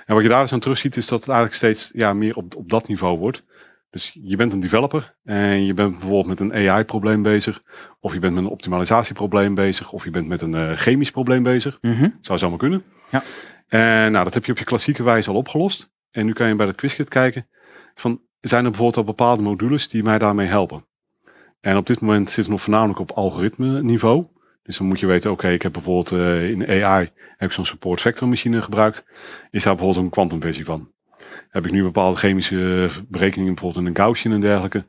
En 0.06 0.14
wat 0.14 0.23
je 0.23 0.28
daar 0.28 0.42
dus 0.42 0.52
aan 0.52 0.61
terug 0.61 0.78
ziet, 0.78 0.96
is 0.96 1.08
dat 1.08 1.20
het 1.20 1.28
eigenlijk 1.28 1.56
steeds 1.56 1.90
ja, 1.94 2.12
meer 2.12 2.37
op, 2.37 2.56
op 2.56 2.70
dat 2.70 2.88
niveau 2.88 3.18
wordt. 3.18 3.42
Dus 3.90 4.16
je 4.23 4.37
bent 4.37 4.52
een 4.52 4.61
developer 4.61 5.16
en 5.25 5.64
je 5.64 5.75
bent 5.75 5.90
bijvoorbeeld 5.90 6.26
met 6.26 6.40
een 6.40 6.70
AI-probleem 6.70 7.23
bezig. 7.23 7.61
Of 8.00 8.12
je 8.12 8.18
bent 8.18 8.35
met 8.35 8.44
een 8.44 8.50
optimalisatieprobleem 8.50 9.54
bezig. 9.54 9.92
Of 9.92 10.04
je 10.04 10.11
bent 10.11 10.28
met 10.28 10.42
een 10.42 10.54
eh, 10.54 10.73
chemisch 10.73 11.11
probleem 11.11 11.42
bezig. 11.42 11.78
Mhm. 11.80 12.08
Zou 12.20 12.38
zomaar 12.38 12.58
kunnen. 12.58 12.82
Ja. 13.11 13.23
En 13.66 14.12
nou, 14.12 14.25
dat 14.25 14.35
heb 14.35 14.44
je 14.44 14.52
op 14.52 14.58
je 14.58 14.64
klassieke 14.64 15.02
wijze 15.02 15.30
al 15.30 15.37
opgelost. 15.37 15.90
En 16.11 16.26
nu 16.26 16.32
kan 16.32 16.49
je 16.49 16.54
bij 16.54 16.66
dat 16.66 16.75
quizkit 16.75 17.08
kijken 17.08 17.49
van, 17.94 18.20
zijn 18.40 18.64
er 18.64 18.70
bijvoorbeeld 18.70 19.06
al 19.06 19.14
bepaalde 19.14 19.42
modules 19.42 19.88
die 19.88 20.02
mij 20.02 20.18
daarmee 20.18 20.46
helpen? 20.46 20.87
En 21.61 21.76
op 21.76 21.87
dit 21.87 22.00
moment 22.00 22.28
zit 22.28 22.37
het 22.37 22.49
nog 22.49 22.62
voornamelijk 22.62 22.99
op 22.99 23.11
algoritme 23.11 23.82
niveau. 23.82 24.26
Dus 24.66 24.76
dan 24.76 24.87
moet 24.87 25.00
je 25.00 25.06
weten, 25.06 25.30
oké, 25.30 25.49
ik 25.49 25.62
heb 25.62 25.73
bijvoorbeeld 25.73 26.12
eh, 26.12 26.50
in 26.50 26.85
AI 26.85 27.11
heb 27.37 27.49
ik 27.49 27.52
zo'n 27.52 27.64
support 27.64 28.00
vector 28.00 28.28
machine 28.28 28.62
gebruikt. 28.62 29.06
Is 29.50 29.64
daar 29.64 29.75
bijvoorbeeld 29.75 30.04
een 30.04 30.11
quantum 30.11 30.40
versie 30.40 30.64
van? 30.64 30.90
Heb 31.49 31.66
ik 31.66 31.73
nu 31.73 31.82
bepaalde 31.82 32.16
chemische 32.16 32.88
berekeningen, 33.08 33.54
bijvoorbeeld 33.54 33.85
in 33.85 33.90
een 33.90 33.96
Gaussian 33.96 34.35
en 34.35 34.40
dergelijke, 34.40 34.87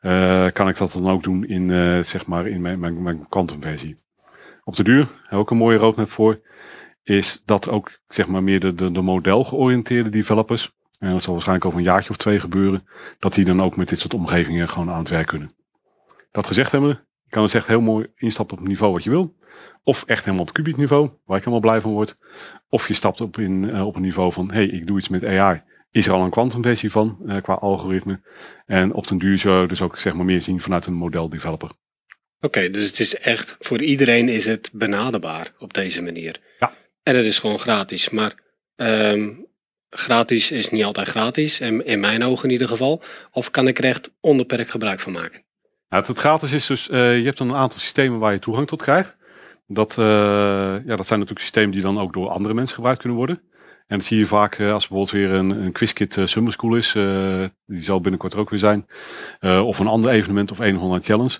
eh, 0.00 0.46
kan 0.52 0.68
ik 0.68 0.76
dat 0.76 0.92
dan 0.92 1.08
ook 1.08 1.22
doen 1.22 1.44
in, 1.44 1.70
eh, 1.70 2.02
zeg 2.02 2.26
maar, 2.26 2.46
in 2.46 2.60
mijn, 2.60 2.78
mijn, 2.78 3.02
mijn. 3.02 3.26
Op 4.64 4.76
de 4.76 4.82
duur, 4.82 5.08
ook 5.30 5.50
een 5.50 5.56
mooie 5.56 5.78
roadmap 5.78 6.10
voor, 6.10 6.40
is 7.02 7.42
dat 7.44 7.68
ook 7.68 7.98
zeg 8.08 8.26
maar 8.26 8.42
meer 8.42 8.60
de, 8.60 8.74
de, 8.74 8.90
de 8.90 9.00
modelgeoriënteerde 9.00 10.10
developers, 10.10 10.70
en 10.98 11.10
dat 11.10 11.22
zal 11.22 11.32
waarschijnlijk 11.32 11.66
over 11.66 11.78
een 11.78 11.84
jaartje 11.84 12.10
of 12.10 12.16
twee 12.16 12.40
gebeuren, 12.40 12.88
dat 13.18 13.34
die 13.34 13.44
dan 13.44 13.62
ook 13.62 13.76
met 13.76 13.88
dit 13.88 13.98
soort 13.98 14.14
omgevingen 14.14 14.68
gewoon 14.68 14.90
aan 14.90 14.98
het 14.98 15.08
werk 15.08 15.26
kunnen. 15.26 15.54
Dat 16.30 16.46
gezegd 16.46 16.72
hebben, 16.72 17.07
je 17.28 17.34
kan 17.34 17.42
dus 17.42 17.54
echt 17.54 17.66
heel 17.66 17.80
mooi 17.80 18.06
instappen 18.16 18.56
op 18.56 18.62
het 18.62 18.70
niveau 18.70 18.92
wat 18.92 19.04
je 19.04 19.10
wil. 19.10 19.36
Of 19.84 20.04
echt 20.06 20.24
helemaal 20.24 20.46
op 20.46 20.52
qubit 20.52 20.76
niveau, 20.76 21.10
waar 21.24 21.36
ik 21.36 21.44
helemaal 21.44 21.70
blij 21.70 21.80
van 21.80 21.92
word. 21.92 22.14
Of 22.68 22.88
je 22.88 22.94
stapt 22.94 23.20
op, 23.20 23.38
in, 23.38 23.70
eh, 23.70 23.86
op 23.86 23.96
een 23.96 24.02
niveau 24.02 24.32
van, 24.32 24.50
hey, 24.52 24.66
ik 24.66 24.86
doe 24.86 24.98
iets 24.98 25.08
met 25.08 25.24
AI. 25.24 25.62
Is 25.90 26.06
er 26.06 26.12
al 26.12 26.24
een 26.24 26.30
kwantumversie 26.30 26.90
van, 26.90 27.18
eh, 27.26 27.42
qua 27.42 27.54
algoritme. 27.54 28.20
En 28.66 28.92
op 28.92 29.06
den 29.06 29.18
duur 29.18 29.38
zou 29.38 29.60
je 29.60 29.68
dus 29.68 29.82
ook 29.82 29.98
zeg 29.98 30.14
maar 30.14 30.24
meer 30.24 30.42
zien 30.42 30.60
vanuit 30.60 30.86
een 30.86 30.94
modeldeveloper. 30.94 31.70
Oké, 32.40 32.70
dus 32.70 32.86
het 32.86 33.00
is 33.00 33.16
echt, 33.16 33.56
voor 33.58 33.82
iedereen 33.82 34.28
is 34.28 34.44
het 34.44 34.70
benaderbaar 34.72 35.52
op 35.58 35.74
deze 35.74 36.02
manier. 36.02 36.40
Ja. 36.58 36.72
En 37.02 37.16
het 37.16 37.24
is 37.24 37.38
gewoon 37.38 37.58
gratis. 37.58 38.10
Maar 38.10 38.34
ehm, 38.76 39.28
gratis 39.90 40.50
is 40.50 40.70
niet 40.70 40.84
altijd 40.84 41.08
gratis, 41.08 41.60
en 41.60 41.86
in 41.86 42.00
mijn 42.00 42.24
ogen 42.24 42.44
in 42.44 42.50
ieder 42.50 42.68
geval. 42.68 43.02
Of 43.30 43.50
kan 43.50 43.68
ik 43.68 43.78
er 43.78 43.84
echt 43.84 44.10
onbeperkt 44.20 44.70
gebruik 44.70 45.00
van 45.00 45.12
maken? 45.12 45.46
Nou, 45.88 46.02
het, 46.02 46.06
het 46.06 46.18
gratis 46.18 46.52
is 46.52 46.66
dus, 46.66 46.88
eh, 46.88 47.18
je 47.18 47.24
hebt 47.24 47.38
dan 47.38 47.48
een 47.48 47.56
aantal 47.56 47.78
systemen 47.78 48.18
waar 48.18 48.32
je 48.32 48.38
toegang 48.38 48.66
tot 48.66 48.82
krijgt. 48.82 49.16
Dat, 49.66 49.98
eh, 49.98 50.04
ja, 50.04 50.96
dat 50.96 51.06
zijn 51.06 51.18
natuurlijk 51.18 51.40
systemen 51.40 51.70
die 51.70 51.80
dan 51.82 51.98
ook 51.98 52.12
door 52.12 52.28
andere 52.28 52.54
mensen 52.54 52.74
gebruikt 52.74 53.00
kunnen 53.00 53.18
worden. 53.18 53.40
En 53.86 53.96
dat 53.98 54.04
zie 54.06 54.18
je 54.18 54.26
vaak 54.26 54.54
eh, 54.58 54.72
als 54.72 54.88
bijvoorbeeld 54.88 55.10
weer 55.10 55.30
een, 55.38 55.50
een 55.50 55.72
quizkit 55.72 56.16
Summer 56.24 56.52
School 56.52 56.74
is. 56.76 56.94
eh, 56.94 57.44
die 57.66 57.80
zal 57.80 58.00
binnenkort 58.00 58.32
er 58.32 58.38
ook 58.38 58.50
weer 58.50 58.58
zijn. 58.58 58.86
Eh, 59.40 59.66
of 59.66 59.78
een 59.78 59.86
ander 59.86 60.10
evenement 60.10 60.50
of 60.50 60.58
een 60.58 60.76
of 60.76 60.82
andere 60.82 61.00
challenge. 61.02 61.38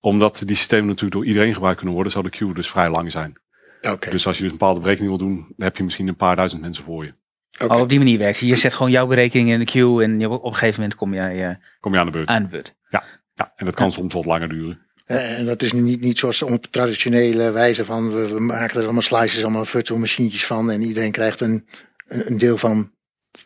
Omdat 0.00 0.42
die 0.44 0.56
systemen 0.56 0.86
natuurlijk 0.86 1.12
door 1.14 1.26
iedereen 1.26 1.52
gebruikt 1.54 1.76
kunnen 1.76 1.94
worden, 1.94 2.12
zal 2.12 2.22
de 2.22 2.30
queue 2.30 2.54
dus 2.54 2.70
vrij 2.70 2.90
lang 2.90 3.10
zijn. 3.12 3.40
Oké. 3.82 4.10
Dus 4.10 4.26
als 4.26 4.36
je 4.36 4.42
dus 4.42 4.52
een 4.52 4.58
bepaalde 4.58 4.80
berekening 4.80 5.16
wil 5.16 5.26
doen, 5.28 5.54
heb 5.56 5.76
je 5.76 5.84
misschien 5.84 6.08
een 6.08 6.16
paar 6.16 6.36
duizend 6.36 6.60
mensen 6.60 6.84
voor 6.84 7.04
je. 7.04 7.12
oké. 7.64 7.74
Oh, 7.74 7.80
op 7.80 7.88
die 7.88 7.98
manier 7.98 8.18
werkt. 8.18 8.38
Je 8.38 8.56
zet 8.56 8.74
gewoon 8.74 8.92
jouw 8.92 9.06
berekening 9.06 9.50
in 9.50 9.58
de 9.58 9.64
queue 9.64 10.02
en 10.02 10.20
je- 10.20 10.28
op 10.30 10.44
een 10.44 10.52
gegeven 10.54 10.80
moment 10.80 10.98
kom 10.98 11.14
jij 11.14 11.48
eh, 11.48 11.54
Kom 11.80 11.92
je 11.92 11.98
aan 11.98 12.06
de 12.06 12.12
beurt. 12.12 12.28
aan 12.28 12.42
de 12.42 12.48
beurt. 12.48 12.74
Ja, 12.88 13.04
en 13.56 13.64
dat 13.64 13.74
kan 13.74 13.92
soms 13.92 14.14
wat 14.14 14.24
langer 14.24 14.48
duren. 14.48 14.80
Eh, 15.04 15.38
En 15.38 15.46
dat 15.46 15.62
is 15.62 15.72
niet, 15.72 16.00
niet 16.00 16.18
zoals 16.18 16.42
op 16.42 16.66
traditionele 16.66 17.50
wijze 17.50 17.84
van 17.84 18.12
we, 18.14 18.28
we 18.28 18.40
maken 18.40 18.76
er 18.76 18.82
allemaal 18.84 19.02
slices, 19.02 19.42
allemaal 19.42 19.64
virtual 19.64 19.98
machientjes 19.98 20.46
van 20.46 20.70
en 20.70 20.82
iedereen 20.82 21.12
krijgt 21.12 21.40
een, 21.40 21.66
een, 22.06 22.30
een 22.30 22.38
deel 22.38 22.58
van, 22.58 22.92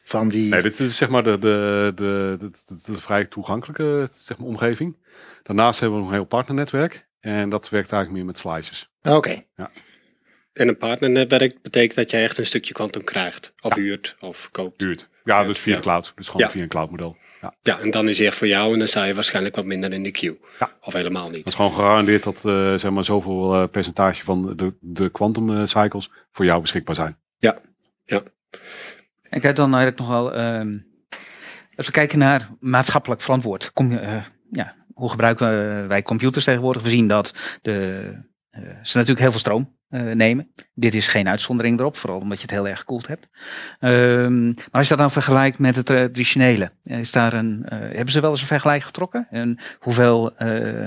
van 0.02 0.28
die. 0.28 0.50
Nee, 0.50 0.62
dit 0.62 0.78
is 0.80 0.96
zeg 0.96 1.08
maar 1.08 1.22
de, 1.22 1.38
de, 1.38 1.92
de, 1.94 2.34
de, 2.38 2.50
de, 2.50 2.80
de 2.84 3.00
vrij 3.00 3.26
toegankelijke 3.26 4.08
zeg 4.10 4.38
maar, 4.38 4.46
omgeving. 4.48 4.96
Daarnaast 5.42 5.80
hebben 5.80 5.98
we 5.98 6.04
nog 6.04 6.12
een 6.12 6.18
heel 6.18 6.28
partnernetwerk. 6.28 7.08
En 7.20 7.48
dat 7.48 7.68
werkt 7.68 7.92
eigenlijk 7.92 8.24
meer 8.24 8.32
met 8.32 8.38
slices. 8.38 8.90
Oké, 9.02 9.42
En 10.52 10.68
een 10.68 10.76
partnernetwerk 10.78 11.62
betekent 11.62 11.94
dat 11.94 12.10
jij 12.10 12.22
echt 12.22 12.38
een 12.38 12.46
stukje 12.46 12.72
kwantum 12.74 13.04
krijgt. 13.04 13.52
Of 13.60 13.74
huurt, 13.74 14.16
of 14.20 14.48
koopt. 14.50 14.78
Duurt. 14.78 15.08
Ja, 15.30 15.44
dus 15.44 15.58
via 15.58 15.74
Ja. 15.74 15.80
cloud. 15.80 16.12
Dus 16.16 16.26
gewoon 16.26 16.42
Ja. 16.42 16.50
via 16.50 16.62
een 16.62 16.68
cloud 16.68 16.90
model. 16.90 17.16
Ja. 17.40 17.54
Ja, 17.62 17.78
en 17.80 17.90
dan 17.90 18.08
is 18.08 18.20
echt 18.20 18.36
voor 18.36 18.46
jou 18.46 18.72
en 18.72 18.78
dan 18.78 18.88
sta 18.88 19.04
je 19.04 19.14
waarschijnlijk 19.14 19.56
wat 19.56 19.64
minder 19.64 19.92
in 19.92 20.02
de 20.02 20.10
queue. 20.10 20.38
Ja. 20.58 20.70
Of 20.80 20.92
helemaal 20.92 21.26
Dat 21.26 21.36
niet. 21.36 21.46
is 21.46 21.54
gewoon 21.54 21.72
gegarandeerd 21.72 22.22
dat 22.22 22.44
eh, 22.44 22.74
zeg 22.74 22.90
maar 22.90 23.04
zoveel 23.04 23.54
eh, 23.54 23.68
percentage 23.68 24.24
van 24.24 24.50
de, 24.56 24.74
de 24.80 25.08
quantum 25.10 25.56
eh, 25.56 25.64
cycles 25.66 26.10
voor 26.32 26.44
jou 26.44 26.60
beschikbaar 26.60 26.94
zijn. 26.94 27.18
Ik 29.30 29.42
heb 29.42 29.56
dan 29.56 29.74
eigenlijk 29.74 29.98
nog 29.98 30.08
wel, 30.08 30.34
ehm, 30.34 30.78
als 31.76 31.86
we 31.86 31.92
kijken 31.92 32.18
naar 32.18 32.48
maatschappelijk 32.60 33.20
verantwoord, 33.20 33.72
kom 33.72 33.90
je, 33.90 33.98
eh, 33.98 34.24
ja, 34.50 34.74
hoe 34.94 35.10
gebruiken 35.10 35.48
wij 35.88 36.02
computers 36.02 36.44
tegenwoordig? 36.44 36.82
We 36.82 36.88
zien 36.88 37.06
dat 37.06 37.34
de, 37.62 38.02
eh, 38.50 38.62
ze 38.82 38.96
natuurlijk 38.96 39.20
heel 39.20 39.30
veel 39.30 39.40
stroom 39.40 39.78
eh, 39.90 40.02
nemen. 40.02 40.52
Dit 40.74 40.94
is 40.94 41.08
geen 41.08 41.28
uitzondering 41.28 41.78
erop, 41.78 41.96
vooral 41.96 42.18
omdat 42.18 42.36
je 42.36 42.42
het 42.42 42.50
heel 42.50 42.68
erg 42.68 42.78
gekoeld 42.78 43.06
hebt. 43.06 43.28
Ehm, 43.80 44.44
maar 44.46 44.68
als 44.70 44.82
je 44.82 44.88
dat 44.88 44.98
dan 44.98 45.10
vergelijkt 45.10 45.58
met 45.58 45.76
het 45.76 45.86
traditionele, 45.86 46.72
is 46.82 47.12
daar 47.12 47.32
een, 47.32 47.62
eh, 47.64 47.78
hebben 47.78 48.10
ze 48.10 48.20
wel 48.20 48.30
eens 48.30 48.40
een 48.40 48.46
vergelijk 48.46 48.82
getrokken? 48.82 49.26
En 49.30 49.58
hoeveel 49.78 50.36
eh 50.36 50.86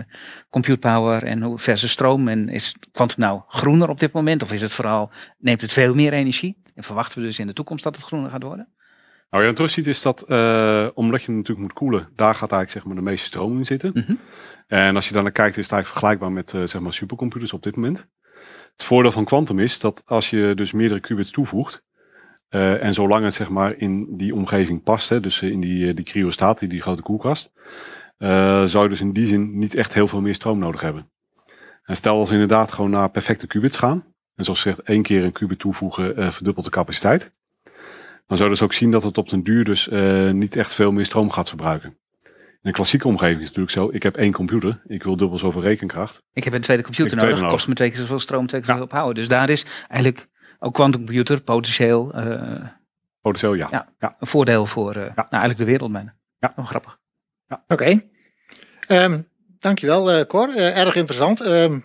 compute 0.49 0.77
power 0.77 1.23
en 1.23 1.41
hoe 1.41 1.57
versus 1.57 1.91
stroom? 1.91 2.27
En 2.27 2.49
is 2.49 2.75
quantum 2.91 3.19
nou 3.19 3.41
groener 3.47 3.89
op 3.89 3.99
dit 3.99 4.11
moment? 4.11 4.41
Of 4.41 4.51
is 4.51 4.61
het 4.61 4.71
vooral, 4.71 5.11
neemt 5.37 5.61
het 5.61 5.73
veel 5.73 5.93
meer 5.93 6.13
energie? 6.13 6.61
En 6.75 6.83
verwachten 6.83 7.19
we 7.19 7.25
dus 7.25 7.39
in 7.39 7.47
de 7.47 7.53
toekomst 7.53 7.83
dat 7.83 7.95
het 7.95 8.05
groener 8.05 8.29
gaat 8.29 8.43
worden? 8.43 8.67
Nou, 9.33 9.45
wat 9.45 9.53
je 9.53 9.57
dan 9.57 9.67
terug 9.67 9.71
ziet 9.71 9.87
is 9.87 10.01
dat, 10.01 10.21
eh, 10.21 10.87
omdat 10.93 11.23
je 11.23 11.31
natuurlijk 11.31 11.59
moet 11.59 11.73
koelen, 11.73 12.09
daar 12.15 12.35
gaat 12.35 12.51
eigenlijk 12.51 12.71
zeg 12.71 12.85
maar 12.85 12.95
de 12.95 13.09
meeste 13.09 13.25
stroom 13.25 13.57
in 13.57 13.65
zitten. 13.65 13.91
Mhm. 13.93 14.13
En 14.67 14.95
als 14.95 15.07
je 15.07 15.13
dan 15.13 15.23
naar 15.23 15.31
kijkt, 15.31 15.57
is 15.57 15.63
het 15.63 15.73
eigenlijk 15.73 16.01
vergelijkbaar 16.01 16.31
met 16.31 16.53
eh, 16.53 16.69
zeg 16.69 16.81
maar 16.81 16.93
supercomputers 16.93 17.53
op 17.53 17.63
dit 17.63 17.75
moment. 17.75 18.07
Het 18.75 18.85
voordeel 18.85 19.11
van 19.11 19.25
quantum 19.25 19.59
is 19.59 19.79
dat 19.79 20.03
als 20.05 20.29
je 20.29 20.51
dus 20.55 20.71
meerdere 20.71 20.99
qubits 20.99 21.31
toevoegt, 21.31 21.83
eh, 22.53 22.83
en 22.83 22.93
zolang 22.93 23.23
het 23.23 23.33
zeg 23.33 23.49
maar 23.49 23.77
in 23.77 24.17
die 24.17 24.35
omgeving 24.35 24.83
past, 24.83 25.09
hè, 25.09 25.19
dus 25.19 25.41
eh, 25.41 25.49
in 25.49 25.59
die, 25.59 25.89
eh, 25.89 25.95
die 25.95 26.05
cryostaat, 26.05 26.69
die, 26.69 26.81
grote 26.81 27.01
koelkast, 27.01 27.51
zou 28.65 28.83
je 28.83 28.89
dus 28.89 29.01
in 29.01 29.13
die 29.13 29.27
zin 29.27 29.57
niet 29.57 29.75
echt 29.75 29.93
heel 29.93 30.07
veel 30.07 30.21
meer 30.21 30.33
stroom 30.33 30.59
nodig 30.59 30.81
hebben. 30.81 31.11
En 31.83 31.95
stel 31.95 32.17
als 32.17 32.27
we 32.27 32.33
inderdaad 32.33 32.71
gewoon 32.71 32.89
naar 32.89 33.11
perfecte 33.11 33.47
qubits 33.47 33.77
gaan, 33.77 34.05
en 34.35 34.43
zoals 34.43 34.61
gezegd, 34.61 34.81
één 34.81 35.01
keer 35.01 35.23
een 35.23 35.31
qubit 35.31 35.59
toevoegen 35.59 36.33
verdubbelt 36.33 36.65
de 36.65 36.71
capaciteit. 36.71 37.31
Dan 38.27 38.37
zou 38.37 38.43
je 38.43 38.55
dus 38.55 38.63
ook 38.63 38.73
zien 38.73 38.91
dat 38.91 39.03
het 39.03 39.17
op 39.17 39.29
den 39.29 39.43
duur 39.43 39.63
dus 39.63 39.89
niet 40.33 40.55
echt 40.55 40.73
veel 40.73 40.91
meer 40.91 41.05
stroom 41.05 41.31
gaat 41.31 41.47
verbruiken. 41.49 41.97
In 42.63 42.69
een 42.69 42.75
klassieke 42.75 43.07
omgeving 43.07 43.41
is 43.41 43.47
het 43.47 43.57
natuurlijk 43.57 43.91
zo, 43.91 43.95
ik 43.95 44.03
heb 44.03 44.17
één 44.17 44.31
computer, 44.31 44.81
ik 44.87 45.03
wil 45.03 45.17
dubbel 45.17 45.37
zoveel 45.37 45.61
rekenkracht. 45.61 46.21
Ik 46.33 46.43
heb 46.43 46.53
een 46.53 46.61
tweede 46.61 46.83
computer 46.83 47.17
nodig, 47.17 47.33
tweede 47.33 47.51
kost 47.51 47.67
me 47.67 47.73
twee 47.73 47.89
keer 47.89 47.97
zoveel 47.99 48.19
stroom, 48.19 48.47
twee 48.47 48.61
keer 48.61 48.69
Ja. 48.69 48.75
zoveel 48.77 48.99
power. 48.99 49.13
Dus 49.13 49.27
daar 49.27 49.49
is 49.49 49.65
eigenlijk 49.87 50.27
ook 50.59 50.73
quantum 50.73 51.05
computer 51.05 51.41
potentieel 51.41 52.13
eh, 52.13 52.65
Potentieel 53.21 53.53
ja. 53.53 53.67
Ja. 53.71 53.93
ja. 53.99 54.15
een 54.19 54.27
voordeel 54.27 54.65
voor 54.65 54.89
eh, 54.91 54.95
nou, 54.95 55.27
eigenlijk 55.29 55.57
de 55.57 55.65
wereld 55.65 55.91
bijna. 55.91 56.15
Ja. 56.39 56.53
Oh, 56.55 56.65
grappig. 56.65 56.99
oké. 57.67 58.01
Ehm, 58.87 59.21
dankjewel 59.59 60.11
eh 60.11 60.25
Cor, 60.25 60.55
erg 60.55 60.95
interessant. 60.95 61.41
Ehm, 61.41 61.79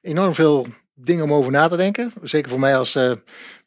enorm 0.00 0.34
veel 0.34 0.66
dingen 0.94 1.24
om 1.24 1.32
over 1.32 1.52
na 1.52 1.68
te 1.68 1.76
denken. 1.76 2.12
Zeker 2.22 2.50
voor 2.50 2.60
mij 2.60 2.76
als 2.76 2.94
eh, 2.94 3.12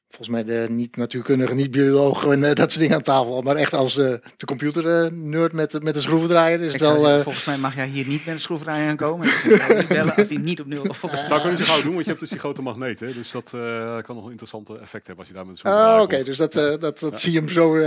volgens 0.10 0.30
mij 0.30 0.44
de 0.44 0.66
niet 0.70 0.96
natuurkundige, 0.96 1.54
niet 1.54 1.72
bioloog 1.72 2.26
en 2.26 2.44
eh, 2.44 2.56
dat 2.62 2.72
soort 2.72 2.80
dingen 2.80 2.96
aan 2.96 3.02
tafel. 3.02 3.42
Maar 3.42 3.56
echt 3.56 3.74
als 3.74 3.98
eh, 3.98 4.14
de 4.38 4.46
computer 4.46 5.04
eh, 5.04 5.12
nerd 5.12 5.54
met, 5.54 5.84
met 5.84 5.94
de 5.94 6.00
schroevendraaier 6.00 6.62
is 6.62 6.74
Ik 6.74 6.80
wel... 6.80 7.00
zeggen, 7.00 7.18
eh, 7.18 7.24
volgens 7.24 7.46
mij 7.46 7.58
mag 7.58 7.76
jij 7.76 7.88
hier 7.88 8.08
niet 8.08 8.26
met 8.26 8.34
een 8.34 8.40
schroevendraaier 8.40 8.90
aankomen. 8.90 9.28
Ik 9.28 9.46
moet 9.46 9.58
jou 9.58 9.78
niet 9.78 9.88
bellen 9.88 10.16
als 10.16 10.28
die 10.28 10.40
niet 10.40 10.60
op 10.60 10.66
nul 10.66 10.84
of 10.88 11.04
op 11.04 11.12
Dat 11.30 11.42
kun 11.42 11.52
je 11.52 11.58
zo 11.58 11.64
gauw 11.64 11.82
doen, 11.82 11.92
want 11.94 12.04
je 12.04 12.10
hebt 12.10 12.20
dus 12.20 12.30
die 12.30 12.40
grote 12.40 12.62
magneet. 12.62 13.00
Hè? 13.00 13.14
Dus 13.14 13.32
dat 13.32 13.52
eh, 13.54 13.98
kan 14.02 14.16
nog 14.16 14.24
een 14.24 14.32
interessante 14.32 14.80
effect 14.80 15.08
hebben 15.08 15.18
als 15.18 15.28
je 15.28 15.34
daar 15.34 15.46
met 15.46 15.58
zo'n 15.58 15.72
Ah, 15.72 16.02
oké. 16.02 16.24
Dus 16.24 16.38
dat, 16.38 16.54
dat, 16.54 17.00
dat 17.00 17.20
zie 17.20 17.32
je 17.32 17.40
hem 17.40 17.50
zo 17.50 17.80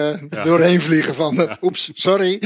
doorheen 0.45 0.81
vliegen 0.81 1.15
van, 1.15 1.57
oeps, 1.61 1.91
sorry. 1.95 2.43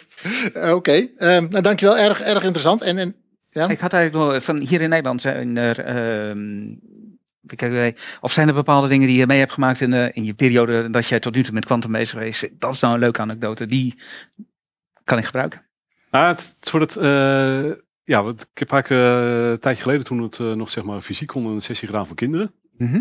Oké. 0.78 1.08
Ehm, 1.16 1.46
nou, 1.48 1.60
dankjewel. 1.62 1.98
Erg, 1.98 2.20
erg 2.20 2.42
interessant. 2.42 2.82
En, 2.82 2.98
en 2.98 3.14
ja? 3.50 3.68
Ik 3.68 3.78
had 3.78 3.92
eigenlijk 3.92 4.32
nog 4.32 4.44
van 4.44 4.58
hier 4.58 4.80
in 4.80 4.88
Nederland 4.88 5.20
zijn 5.20 5.56
er. 5.56 5.84
Wij- 7.58 7.96
of 8.20 8.32
zijn 8.32 8.48
er 8.48 8.54
bepaalde 8.54 8.88
dingen 8.88 9.06
die 9.06 9.16
je 9.18 9.26
mee 9.26 9.38
hebt 9.38 9.52
gemaakt 9.52 9.80
in, 9.80 9.90
de, 9.90 10.10
in 10.14 10.24
je 10.24 10.34
periode 10.34 10.90
dat 10.90 11.06
jij 11.06 11.20
tot 11.20 11.34
nu 11.34 11.42
toe 11.42 11.54
met 11.54 11.64
kwantum 11.64 11.92
bezig 11.92 12.10
geweest? 12.10 12.48
Dat 12.58 12.74
is 12.74 12.80
nou 12.80 12.94
een 12.94 13.00
leuke 13.00 13.20
anekdote. 13.20 13.66
Die 13.66 13.98
kan 15.04 15.18
ik 15.18 15.24
gebruiken. 15.24 15.66
Ah, 16.10 16.28
het, 16.28 16.70
wordt 16.70 16.94
het, 16.94 17.04
eh, 17.04 17.70
ja, 18.04 18.22
wat- 18.22 18.48
ik 18.52 18.58
heb 18.58 18.70
eigenlijk 18.72 19.02
eh, 19.02 19.50
een 19.50 19.58
tijdje 19.58 19.82
geleden 19.82 20.04
toen 20.04 20.22
het 20.22 20.38
eh, 20.40 20.52
nog 20.52 20.70
zeg 20.70 20.84
maar 20.84 21.00
fysiek 21.00 21.28
kon 21.28 21.46
een 21.46 21.60
sessie 21.60 21.88
gedaan 21.88 22.06
voor 22.06 22.16
kinderen. 22.16 22.52
Mhm. 22.76 23.00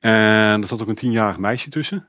En 0.00 0.60
er 0.60 0.66
zat 0.66 0.82
ook 0.82 0.88
een 0.88 0.94
tienjarig 0.94 1.38
meisje 1.38 1.70
tussen. 1.70 2.08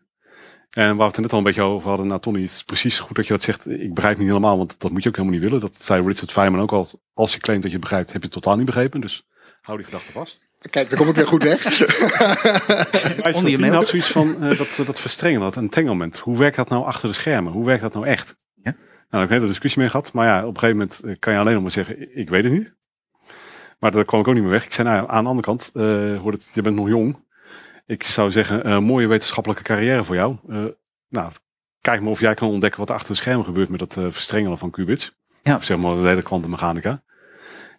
En 0.70 0.88
waar 0.88 0.96
we 0.98 1.04
het 1.14 1.18
net 1.18 1.32
al 1.32 1.38
een 1.38 1.44
beetje 1.44 1.62
over 1.62 1.90
hadden, 1.90 2.08
nou 2.08 2.22
Tony, 2.22 2.42
het 2.42 2.52
is 2.52 2.64
precies 2.64 3.00
goed 3.00 3.16
dat 3.16 3.28
je 3.28 3.34
dat 3.34 3.44
zegt. 3.44 3.70
Ik 3.70 3.94
begrijp 3.94 4.18
niet 4.18 4.28
helemaal, 4.28 4.58
want 4.58 4.80
dat 4.80 4.92
moet 4.92 5.04
je 5.04 5.10
ook 5.10 5.16
helemaal 5.16 5.40
niet 5.40 5.48
willen. 5.50 5.62
Dat 5.66 5.76
zei 5.76 6.08
Richard 6.08 6.32
Feynman 6.32 6.62
ook 6.62 6.72
al. 6.72 6.88
Als 7.14 7.34
je 7.34 7.40
claimt 7.40 7.64
dat 7.64 7.72
je 7.72 7.80
begrijpt, 7.80 8.12
heb 8.14 8.22
je 8.22 8.28
het 8.28 8.36
totaal 8.44 8.56
niet 8.56 8.66
begrepen. 8.66 9.02
Dus 9.02 9.28
hou 9.62 9.78
die 9.78 9.86
gedachte 9.86 10.12
vast. 10.12 10.40
Kijk, 10.70 10.90
dan 10.90 10.98
kom 10.98 11.08
ik 11.08 11.16
weer 11.16 11.28
goed 11.28 11.44
weg. 11.44 11.66
Onder 13.36 13.74
had 13.74 13.88
zoiets 13.88 14.12
van 14.12 14.44
eh, 14.44 14.58
dat, 14.58 14.86
dat 14.86 15.00
verstrengen, 15.00 15.40
dat 15.40 15.58
entanglement. 15.58 16.20
Hoe 16.20 16.38
werkt 16.38 16.56
dat 16.56 16.70
nou 16.70 16.86
achter 16.86 17.08
de 17.08 17.16
schermen? 17.16 17.54
Hoe 17.54 17.66
werkt 17.66 17.82
dat 17.82 17.94
nou 17.94 18.06
echt? 18.06 18.36
Ja. 18.64 18.72
Nou, 18.72 18.76
daar 19.10 19.20
heb 19.20 19.24
ik 19.24 19.30
een 19.30 19.36
hele 19.36 19.48
discussie 19.48 19.82
mee 19.82 19.90
gehad. 19.90 20.14
Maar 20.14 20.28
ja, 20.28 20.40
op 20.40 20.54
een 20.54 20.60
gegeven 20.60 20.78
moment 20.78 21.02
eh, 21.04 21.16
kan 21.20 21.34
je 21.34 21.40
alleen 21.40 21.54
nog 21.54 21.62
maar 21.62 21.72
zeggen, 21.72 22.18
ik 22.18 22.30
weet 22.30 22.44
het 22.44 22.54
niet. 22.54 22.74
Maar 23.80 23.92
daar 23.92 24.06
kwam 24.06 24.20
ik 24.20 24.28
ook 24.28 24.34
niet 24.34 24.44
meer 24.44 24.52
weg. 24.52 24.66
Ik 24.66 24.74
zei, 24.74 24.88
nou, 24.88 25.10
aan 25.10 25.24
de 25.24 25.30
andere 25.30 25.48
kant, 25.48 25.72
eh, 25.74 26.22
hoort 26.22 26.34
het, 26.34 26.50
je 26.54 26.62
bent 26.62 26.76
nog 26.76 26.88
jong. 26.88 27.24
Ik 27.86 28.04
zou 28.04 28.32
zeggen, 28.32 28.64
eh, 28.64 28.80
mooie 28.80 29.08
wetenschappelijke 29.08 29.64
carrière 29.64 30.04
voor 30.04 30.16
jou. 30.16 30.38
Eh, 30.50 30.66
nou, 31.10 31.32
kijk 31.82 32.02
maar 32.02 32.12
of 32.12 32.20
jij 32.20 32.34
kan 32.34 32.50
ontdekken 32.50 32.80
wat 32.80 32.90
er 32.90 32.96
achter 32.96 33.12
de 33.12 33.18
schermen 33.18 33.46
gebeurt 33.46 33.70
met 33.70 33.80
dat 33.80 33.98
eh, 33.98 34.04
verstrengelen 34.10 34.58
van 34.58 34.72
qubits. 34.72 35.12
Ja. 35.44 35.56
Of 35.56 35.64
zeg 35.64 35.78
maar 35.78 35.96
de 35.96 36.08
hele 36.08 36.22
kwantummechanica. 36.22 37.04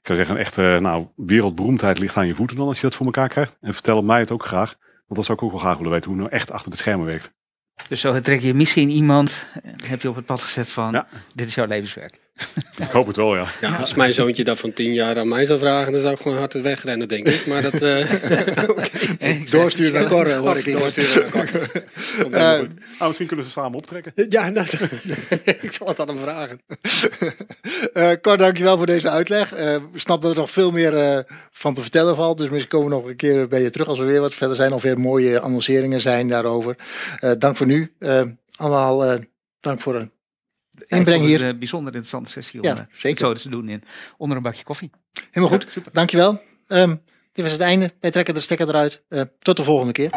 Ik 0.07 0.13
zou 0.15 0.27
zeggen, 0.27 0.45
echt, 0.45 0.59
eh, 0.59 0.79
nou, 0.79 1.07
wereldberoemdheid 1.17 1.99
ligt 1.99 2.17
aan 2.17 2.27
je 2.27 2.35
voeten 2.35 2.57
dan 2.57 2.67
als 2.67 2.77
je 2.77 2.83
dat 2.87 2.95
voor 2.95 3.07
elkaar 3.07 3.29
krijgt. 3.29 3.57
En 3.61 3.73
vertel 3.75 4.03
mij 4.03 4.21
het 4.21 4.31
ook 4.31 4.45
graag. 4.47 4.77
Want 4.81 5.15
dat 5.15 5.25
zou 5.25 5.39
ik 5.39 5.45
ook 5.45 5.51
wel 5.51 5.61
graag 5.61 5.77
willen 5.77 5.93
weten, 5.93 6.11
hoe 6.11 6.21
het 6.21 6.29
nou 6.31 6.41
echt 6.41 6.53
achter 6.53 6.71
de 6.71 6.77
schermen 6.77 7.07
werkt. 7.07 7.33
Dus 7.89 8.01
zo 8.01 8.21
trek 8.21 8.41
je 8.41 8.55
misschien 8.55 8.89
iemand, 8.91 9.47
heb 9.85 10.03
je 10.03 10.09
op 10.09 10.17
het 10.17 10.25
pad 10.27 10.41
gezet 10.43 10.71
van, 10.71 10.93
Ja. 10.93 11.07
dit 11.35 11.47
is 11.47 11.55
jouw 11.55 11.67
levenswerk. 11.67 12.21
Ik 12.77 12.91
hoop 12.91 13.07
het 13.07 13.17
wel, 13.17 13.37
ja. 13.37 13.47
Ja, 13.61 13.77
als 13.77 13.95
mijn 13.95 14.15
zoontje 14.15 14.45
dat 14.45 14.59
van 14.59 14.73
tien 14.73 14.93
jaar 14.93 15.19
aan 15.19 15.29
mij 15.29 15.47
zou 15.47 15.59
vragen, 15.59 15.93
dan 15.93 16.01
zou 16.01 16.15
ik 16.15 16.21
gewoon 16.21 16.39
hard 16.39 16.53
wegrennen, 16.53 17.09
denk 17.09 17.29
ik. 17.29 17.47
Maar 17.47 17.63
dat... 17.63 17.75
eh 17.75 19.51
Doorsturen 19.51 19.93
naar 19.93 20.07
Cor, 20.11 20.27
eh, 20.27 20.39
hoor 20.39 20.57
ik 20.57 20.73
doorsturen 20.79 21.31
naar 21.35 21.49
goed. 21.49 22.31
Nou, 22.31 22.69
misschien 23.07 23.27
kunnen 23.27 23.45
ze 23.45 23.51
samen 23.51 23.79
optrekken. 23.79 24.13
Ja, 24.29 24.51
dat, 24.51 24.73
ik 25.61 25.73
zal 25.73 25.89
het 25.89 26.01
aan 26.01 26.09
hem 26.09 26.19
vragen. 26.19 26.61
Eh 27.93 28.11
Cor, 28.21 28.37
dankjewel 28.37 28.77
voor 28.77 28.87
deze 28.87 29.11
uitleg. 29.11 29.53
Eh, 29.53 29.75
ik 29.75 30.01
snap 30.01 30.23
dat 30.23 30.31
er 30.31 30.37
nog 30.37 30.51
veel 30.51 30.71
meer 30.71 30.97
eh, 30.97 31.19
van 31.53 31.75
te 31.75 31.83
vertellen 31.83 32.17
valt. 32.17 32.39
Dus 32.39 32.49
misschien 32.49 32.71
komen 32.71 32.89
we 32.89 32.95
nog 32.95 33.07
een 33.07 33.17
keer 33.17 33.49
bij 33.49 33.63
je 33.63 33.71
terug 33.71 33.89
als 33.89 33.99
we 33.99 34.05
weer 34.05 34.21
wat 34.21 34.35
verder 34.35 34.57
zijn. 34.57 34.73
Of 34.73 34.83
weer 34.83 34.99
mooie 34.99 35.41
annonceringen 35.41 36.01
zijn 36.01 36.29
daarover. 36.29 36.77
Eh, 37.19 37.31
dank 37.39 37.57
voor 37.57 37.67
nu. 37.67 37.93
Eh, 37.99 38.23
allemaal 38.57 39.05
eh, 39.05 39.19
dank 39.61 39.81
voor 39.81 39.93
de 39.93 40.09
inbreng 40.87 41.21
Het 41.21 41.29
hier. 41.31 41.41
is 41.41 41.47
een 41.47 41.59
bijzonder 41.59 41.87
interessante 41.95 42.31
sessie 42.31 42.61
om 42.61 42.67
Ja, 42.67 42.77
eh, 42.77 42.85
zeker. 42.93 43.19
zo 43.19 43.33
te 43.33 43.49
doen 43.49 43.69
in, 43.69 43.83
onder 44.17 44.37
een 44.37 44.43
bakje 44.43 44.65
koffie. 44.65 44.91
Helemaal 45.31 45.59
goed. 45.59 45.79
Dankjewel. 45.93 46.43
Ehm 46.67 46.95
dit 47.33 47.45
was 47.45 47.53
het 47.55 47.63
einde. 47.63 47.93
Wij 48.01 48.11
trekken 48.11 48.35
de 48.35 48.41
stekker 48.41 48.69
eruit. 48.69 49.03
Eh, 49.09 49.21
tot 49.39 49.57
de 49.57 49.63
volgende 49.63 49.93
keer. 49.93 50.11